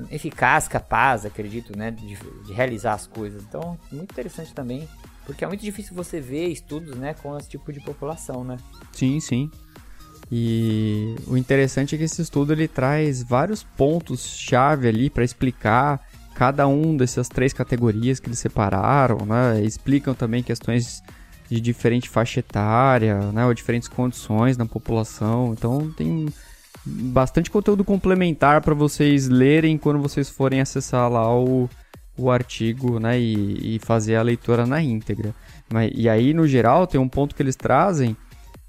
eficaz, 0.09 0.67
capaz, 0.67 1.25
acredito, 1.25 1.77
né, 1.77 1.91
de, 1.91 2.15
de, 2.15 2.53
realizar 2.53 2.93
as 2.93 3.07
coisas. 3.07 3.43
Então, 3.43 3.77
muito 3.91 4.11
interessante 4.11 4.53
também, 4.53 4.87
porque 5.31 5.45
é 5.45 5.47
muito 5.47 5.61
difícil 5.61 5.95
você 5.95 6.19
ver 6.19 6.47
estudos, 6.47 6.95
né, 6.95 7.13
com 7.13 7.37
esse 7.37 7.49
tipo 7.49 7.71
de 7.71 7.79
população, 7.79 8.43
né? 8.43 8.57
Sim, 8.91 9.19
sim. 9.19 9.49
E 10.31 11.15
o 11.27 11.35
interessante 11.37 11.95
é 11.95 11.97
que 11.97 12.03
esse 12.03 12.21
estudo 12.21 12.53
ele 12.53 12.67
traz 12.67 13.23
vários 13.23 13.63
pontos 13.63 14.25
chave 14.25 14.87
ali 14.87 15.09
para 15.09 15.23
explicar 15.23 15.99
cada 16.35 16.67
um 16.67 16.95
dessas 16.95 17.27
três 17.27 17.53
categorias 17.53 18.19
que 18.19 18.27
eles 18.27 18.39
separaram, 18.39 19.25
né? 19.25 19.61
Explicam 19.61 20.13
também 20.13 20.41
questões 20.41 21.01
de 21.49 21.59
diferente 21.59 22.09
faixa 22.09 22.39
etária, 22.39 23.19
né, 23.31 23.45
ou 23.45 23.53
diferentes 23.53 23.89
condições 23.89 24.57
na 24.57 24.65
população. 24.65 25.53
Então 25.53 25.91
tem 25.91 26.27
bastante 26.85 27.51
conteúdo 27.51 27.83
complementar 27.83 28.61
para 28.61 28.73
vocês 28.73 29.27
lerem 29.27 29.77
quando 29.77 29.99
vocês 29.99 30.29
forem 30.29 30.61
acessar 30.61 31.11
lá 31.11 31.33
o, 31.33 31.69
o 32.17 32.29
artigo 32.29 32.99
né, 32.99 33.19
e, 33.19 33.75
e 33.75 33.79
fazer 33.79 34.15
a 34.15 34.21
leitura 34.21 34.65
na 34.65 34.81
íntegra. 34.81 35.33
Mas, 35.71 35.91
e 35.93 36.09
aí, 36.09 36.33
no 36.33 36.47
geral, 36.47 36.85
tem 36.87 36.99
um 36.99 37.07
ponto 37.07 37.35
que 37.35 37.41
eles 37.41 37.55
trazem 37.55 38.15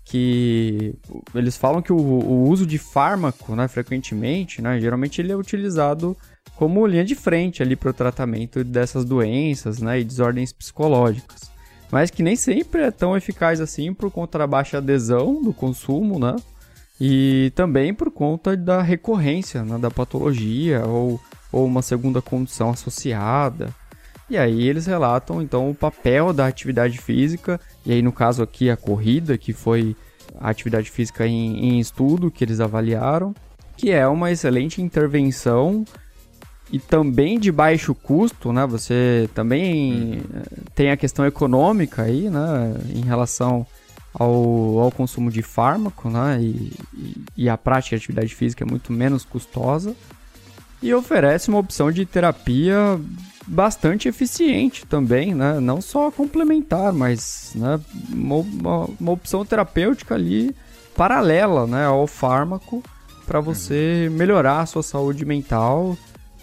que 0.04 0.94
eles 1.34 1.56
falam 1.56 1.80
que 1.80 1.92
o, 1.92 1.96
o 1.96 2.48
uso 2.48 2.66
de 2.66 2.76
fármaco, 2.76 3.54
né, 3.54 3.68
frequentemente, 3.68 4.60
né, 4.60 4.80
geralmente 4.80 5.20
ele 5.20 5.32
é 5.32 5.36
utilizado 5.36 6.16
como 6.56 6.86
linha 6.86 7.04
de 7.04 7.14
frente 7.14 7.62
ali 7.62 7.76
para 7.76 7.90
o 7.90 7.94
tratamento 7.94 8.64
dessas 8.64 9.04
doenças 9.04 9.80
né, 9.80 10.00
e 10.00 10.04
desordens 10.04 10.52
psicológicas. 10.52 11.50
Mas 11.90 12.10
que 12.10 12.22
nem 12.22 12.36
sempre 12.36 12.82
é 12.82 12.90
tão 12.90 13.16
eficaz 13.16 13.60
assim 13.60 13.94
por 13.94 14.10
conta 14.10 14.38
da 14.38 14.46
baixa 14.46 14.78
adesão 14.78 15.40
do 15.40 15.52
consumo, 15.52 16.18
né? 16.18 16.36
e 17.04 17.50
também 17.56 17.92
por 17.92 18.12
conta 18.12 18.56
da 18.56 18.80
recorrência 18.80 19.64
né, 19.64 19.76
da 19.76 19.90
patologia 19.90 20.86
ou, 20.86 21.20
ou 21.52 21.66
uma 21.66 21.82
segunda 21.82 22.20
condição 22.20 22.70
associada. 22.70 23.68
E 24.28 24.38
aí 24.38 24.66
eles 24.66 24.86
relatam 24.86 25.42
então 25.42 25.70
o 25.70 25.74
papel 25.74 26.32
da 26.32 26.46
atividade 26.46 26.98
física, 26.98 27.60
e 27.84 27.92
aí 27.92 28.00
no 28.00 28.10
caso 28.12 28.42
aqui 28.42 28.70
a 28.70 28.76
corrida, 28.76 29.36
que 29.36 29.52
foi 29.52 29.94
a 30.40 30.48
atividade 30.48 30.90
física 30.90 31.26
em, 31.26 31.74
em 31.74 31.78
estudo 31.78 32.30
que 32.30 32.42
eles 32.42 32.58
avaliaram, 32.58 33.34
que 33.76 33.90
é 33.90 34.06
uma 34.08 34.30
excelente 34.30 34.80
intervenção 34.80 35.84
e 36.72 36.78
também 36.78 37.38
de 37.38 37.52
baixo 37.52 37.94
custo, 37.94 38.52
né? 38.52 38.66
Você 38.66 39.28
também 39.34 40.14
uhum. 40.14 40.42
tem 40.74 40.90
a 40.90 40.96
questão 40.96 41.26
econômica 41.26 42.02
aí, 42.02 42.30
né? 42.30 42.74
Em 42.94 43.02
relação 43.02 43.66
ao, 44.14 44.78
ao 44.78 44.90
consumo 44.90 45.30
de 45.30 45.42
fármaco, 45.42 46.08
né? 46.08 46.38
E, 46.40 46.72
e, 46.94 47.24
e 47.36 47.48
a 47.48 47.58
prática 47.58 47.96
de 47.96 48.02
atividade 48.02 48.34
física 48.34 48.64
é 48.64 48.66
muito 48.66 48.90
menos 48.90 49.24
custosa. 49.24 49.94
E 50.82 50.92
oferece 50.92 51.48
uma 51.48 51.58
opção 51.58 51.92
de 51.92 52.04
terapia 52.04 53.00
bastante 53.46 54.08
eficiente 54.08 54.84
também, 54.86 55.34
né? 55.34 55.60
Não 55.60 55.80
só 55.80 56.10
complementar, 56.10 56.92
mas 56.92 57.52
né, 57.54 57.80
uma, 58.10 58.86
uma, 58.98 59.12
opção 59.12 59.44
terapêutica 59.44 60.14
ali 60.14 60.54
paralela 60.96 61.66
né, 61.66 61.86
ao 61.86 62.06
fármaco 62.06 62.82
para 63.26 63.40
você 63.40 64.08
melhorar 64.12 64.60
a 64.60 64.66
sua 64.66 64.82
saúde 64.82 65.24
mental 65.24 65.96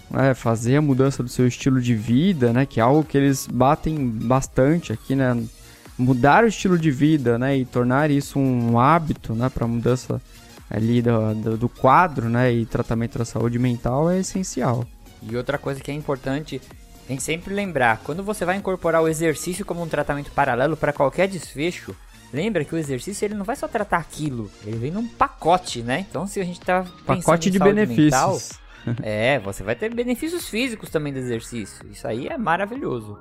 né, 0.10 0.34
fazer 0.34 0.78
a 0.78 0.82
mudança 0.82 1.22
do 1.22 1.30
seu 1.30 1.48
estilo 1.48 1.80
de 1.82 1.94
vida, 1.94 2.52
né, 2.52 2.66
que 2.66 2.80
é 2.80 2.84
algo 2.84 3.04
que 3.04 3.18
eles 3.18 3.48
batem 3.48 4.08
bastante 4.08 4.92
aqui, 4.92 5.16
né, 5.16 5.42
mudar 5.98 6.44
o 6.44 6.48
estilo 6.48 6.78
de 6.78 6.90
vida, 6.90 7.38
né, 7.38 7.58
e 7.58 7.66
tornar 7.66 8.10
isso 8.10 8.40
um 8.40 8.80
hábito, 8.80 9.34
né, 9.34 9.50
para 9.50 9.68
mudança 9.68 10.22
ali 10.70 11.02
do, 11.02 11.34
do, 11.36 11.58
do, 11.58 11.70
quadro, 11.70 12.30
né, 12.30 12.52
e 12.52 12.66
tratamento 12.66 13.18
da 13.18 13.26
saúde 13.26 13.58
mental 13.58 14.10
é 14.10 14.20
essencial. 14.20 14.86
E 15.24 15.36
outra 15.36 15.58
coisa 15.58 15.82
que 15.82 15.92
é 15.92 15.94
importante, 15.94 16.62
tem 17.08 17.18
que 17.18 17.24
sempre 17.24 17.54
lembrar, 17.54 18.02
quando 18.04 18.24
você 18.24 18.46
vai 18.46 18.56
incorporar 18.56 19.02
o 19.02 19.08
exercício 19.08 19.66
como 19.66 19.82
um 19.82 19.88
tratamento 19.88 20.32
paralelo 20.32 20.78
para 20.78 20.94
qualquer 20.94 21.28
desfecho, 21.28 21.96
lembra 22.32 22.64
que 22.64 22.76
o 22.76 22.78
exercício 22.78 23.26
ele 23.26 23.34
não 23.34 23.44
vai 23.44 23.56
só 23.56 23.68
tratar 23.68 23.98
aquilo, 23.98 24.50
ele 24.64 24.78
vem 24.78 24.92
num 24.92 25.08
pacote, 25.08 25.82
né? 25.82 26.06
Então 26.08 26.28
se 26.28 26.40
a 26.40 26.44
gente 26.44 26.62
tá 26.62 26.86
pacote 27.06 27.50
de 27.50 27.58
benefícios. 27.58 28.06
Mental, 28.06 28.40
é, 29.02 29.40
você 29.40 29.64
vai 29.64 29.76
ter 29.76 29.94
benefícios 29.94 30.48
físicos 30.48 30.90
também 30.90 31.12
do 31.12 31.20
exercício. 31.20 31.88
Isso 31.90 32.08
aí 32.08 32.28
é 32.28 32.38
maravilhoso. 32.38 33.20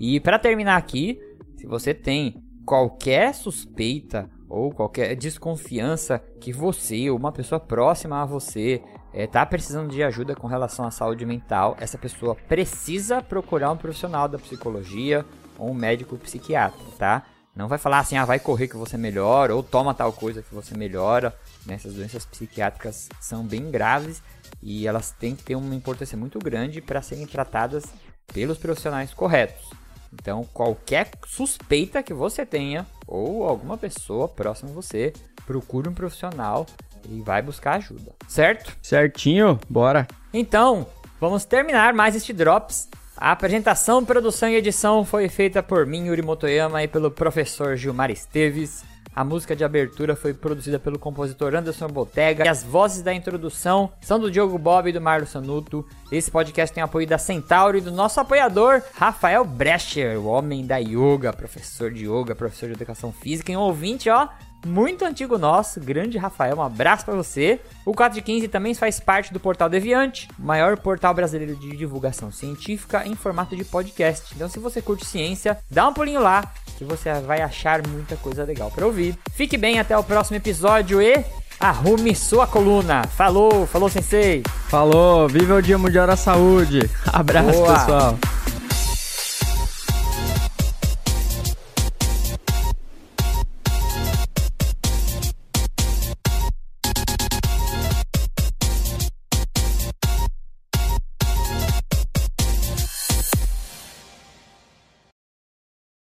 E 0.00 0.18
para 0.18 0.38
terminar 0.38 0.76
aqui, 0.76 1.18
se 1.56 1.66
você 1.66 1.94
tem 1.94 2.42
qualquer 2.66 3.34
suspeita 3.34 4.28
ou 4.48 4.72
qualquer 4.72 5.14
desconfiança 5.14 6.22
que 6.40 6.52
você 6.52 7.10
ou 7.10 7.16
uma 7.16 7.32
pessoa 7.32 7.60
próxima 7.60 8.22
a 8.22 8.24
você 8.24 8.82
está 9.12 9.40
eh, 9.40 9.42
é, 9.42 9.46
precisando 9.46 9.90
de 9.90 10.02
ajuda 10.02 10.34
com 10.34 10.46
relação 10.46 10.84
à 10.84 10.90
saúde 10.90 11.26
mental, 11.26 11.76
essa 11.80 11.98
pessoa 11.98 12.34
precisa 12.34 13.22
procurar 13.22 13.70
um 13.70 13.76
profissional 13.76 14.28
da 14.28 14.38
psicologia 14.38 15.24
ou 15.58 15.70
um 15.70 15.74
médico 15.74 16.16
psiquiatra, 16.16 16.78
tá? 16.96 17.24
Não 17.58 17.66
vai 17.66 17.76
falar 17.76 17.98
assim, 17.98 18.16
ah, 18.16 18.24
vai 18.24 18.38
correr 18.38 18.68
que 18.68 18.76
você 18.76 18.96
melhora, 18.96 19.52
ou 19.52 19.64
toma 19.64 19.92
tal 19.92 20.12
coisa 20.12 20.40
que 20.40 20.54
você 20.54 20.76
melhora. 20.76 21.36
Né? 21.66 21.74
Essas 21.74 21.94
doenças 21.94 22.24
psiquiátricas 22.24 23.08
são 23.20 23.44
bem 23.44 23.68
graves 23.68 24.22
e 24.62 24.86
elas 24.86 25.10
têm 25.10 25.34
que 25.34 25.42
ter 25.42 25.56
uma 25.56 25.74
importância 25.74 26.16
muito 26.16 26.38
grande 26.38 26.80
para 26.80 27.02
serem 27.02 27.26
tratadas 27.26 27.84
pelos 28.32 28.58
profissionais 28.58 29.12
corretos. 29.12 29.70
Então, 30.12 30.44
qualquer 30.52 31.10
suspeita 31.26 32.02
que 32.02 32.14
você 32.14 32.44
tenha 32.44 32.86
ou 33.06 33.44
alguma 33.44 33.76
pessoa 33.76 34.28
próxima 34.28 34.70
a 34.70 34.74
você, 34.74 35.12
procure 35.46 35.88
um 35.88 35.94
profissional 35.94 36.66
e 37.08 37.20
vai 37.22 37.40
buscar 37.40 37.76
ajuda, 37.76 38.12
certo? 38.26 38.76
Certinho, 38.82 39.58
bora. 39.68 40.06
Então, 40.32 40.86
vamos 41.20 41.44
terminar 41.44 41.94
mais 41.94 42.14
este 42.14 42.32
Drops. 42.32 42.88
A 43.16 43.32
apresentação, 43.32 44.04
produção 44.04 44.48
e 44.48 44.56
edição 44.56 45.04
foi 45.04 45.28
feita 45.28 45.62
por 45.62 45.84
mim, 45.86 46.06
Yuri 46.06 46.22
Motoyama, 46.22 46.82
e 46.84 46.88
pelo 46.88 47.10
professor 47.10 47.76
Gilmar 47.76 48.10
Esteves. 48.10 48.84
A 49.14 49.24
música 49.24 49.56
de 49.56 49.64
abertura 49.64 50.14
foi 50.14 50.32
produzida 50.32 50.78
pelo 50.78 50.98
compositor 50.98 51.54
Anderson 51.54 51.88
Botega. 51.88 52.44
E 52.44 52.48
as 52.48 52.62
vozes 52.62 53.02
da 53.02 53.12
introdução 53.12 53.90
são 54.00 54.18
do 54.18 54.30
Diogo 54.30 54.58
Bob 54.58 54.88
e 54.88 54.92
do 54.92 55.00
Marlos 55.00 55.30
Sanuto. 55.30 55.86
Esse 56.10 56.30
podcast 56.30 56.74
tem 56.74 56.82
apoio 56.82 57.06
da 57.06 57.18
Centauro 57.18 57.78
e 57.78 57.80
do 57.80 57.90
nosso 57.90 58.20
apoiador, 58.20 58.82
Rafael 58.94 59.44
Brecher, 59.44 60.18
o 60.18 60.26
homem 60.26 60.66
da 60.66 60.76
yoga, 60.76 61.32
professor 61.32 61.90
de 61.90 62.06
yoga, 62.06 62.34
professor 62.34 62.66
de 62.66 62.74
educação 62.74 63.12
física 63.12 63.52
e 63.52 63.56
um 63.56 63.60
ouvinte, 63.60 64.08
ó, 64.08 64.28
muito 64.66 65.04
antigo 65.04 65.38
nosso, 65.38 65.80
grande 65.80 66.18
Rafael, 66.18 66.56
um 66.56 66.62
abraço 66.62 67.04
para 67.04 67.14
você. 67.14 67.60
O 67.84 67.94
4 67.94 68.16
de 68.16 68.22
15 68.22 68.48
também 68.48 68.74
faz 68.74 68.98
parte 68.98 69.32
do 69.32 69.38
Portal 69.38 69.68
Deviante, 69.68 70.28
maior 70.38 70.76
portal 70.76 71.14
brasileiro 71.14 71.54
de 71.54 71.76
divulgação 71.76 72.32
científica 72.32 73.06
em 73.06 73.14
formato 73.14 73.56
de 73.56 73.64
podcast. 73.64 74.34
Então, 74.34 74.48
se 74.48 74.58
você 74.58 74.82
curte 74.82 75.06
ciência, 75.06 75.58
dá 75.70 75.86
um 75.86 75.94
pulinho 75.94 76.20
lá 76.20 76.52
que 76.78 76.84
você 76.84 77.12
vai 77.20 77.42
achar 77.42 77.84
muita 77.86 78.14
coisa 78.16 78.44
legal 78.44 78.70
para 78.70 78.86
ouvir. 78.86 79.18
Fique 79.32 79.58
bem 79.58 79.80
até 79.80 79.98
o 79.98 80.04
próximo 80.04 80.36
episódio 80.36 81.02
e 81.02 81.24
arrume 81.58 82.14
sua 82.14 82.46
coluna. 82.46 83.02
Falou, 83.16 83.66
falou 83.66 83.88
sensei. 83.88 84.44
Falou, 84.68 85.28
viva 85.28 85.56
o 85.56 85.62
Dia 85.62 85.76
Mundial 85.76 86.06
da 86.06 86.16
Saúde. 86.16 86.88
Abraço, 87.12 87.50
Boa. 87.50 87.74
pessoal. 87.74 88.18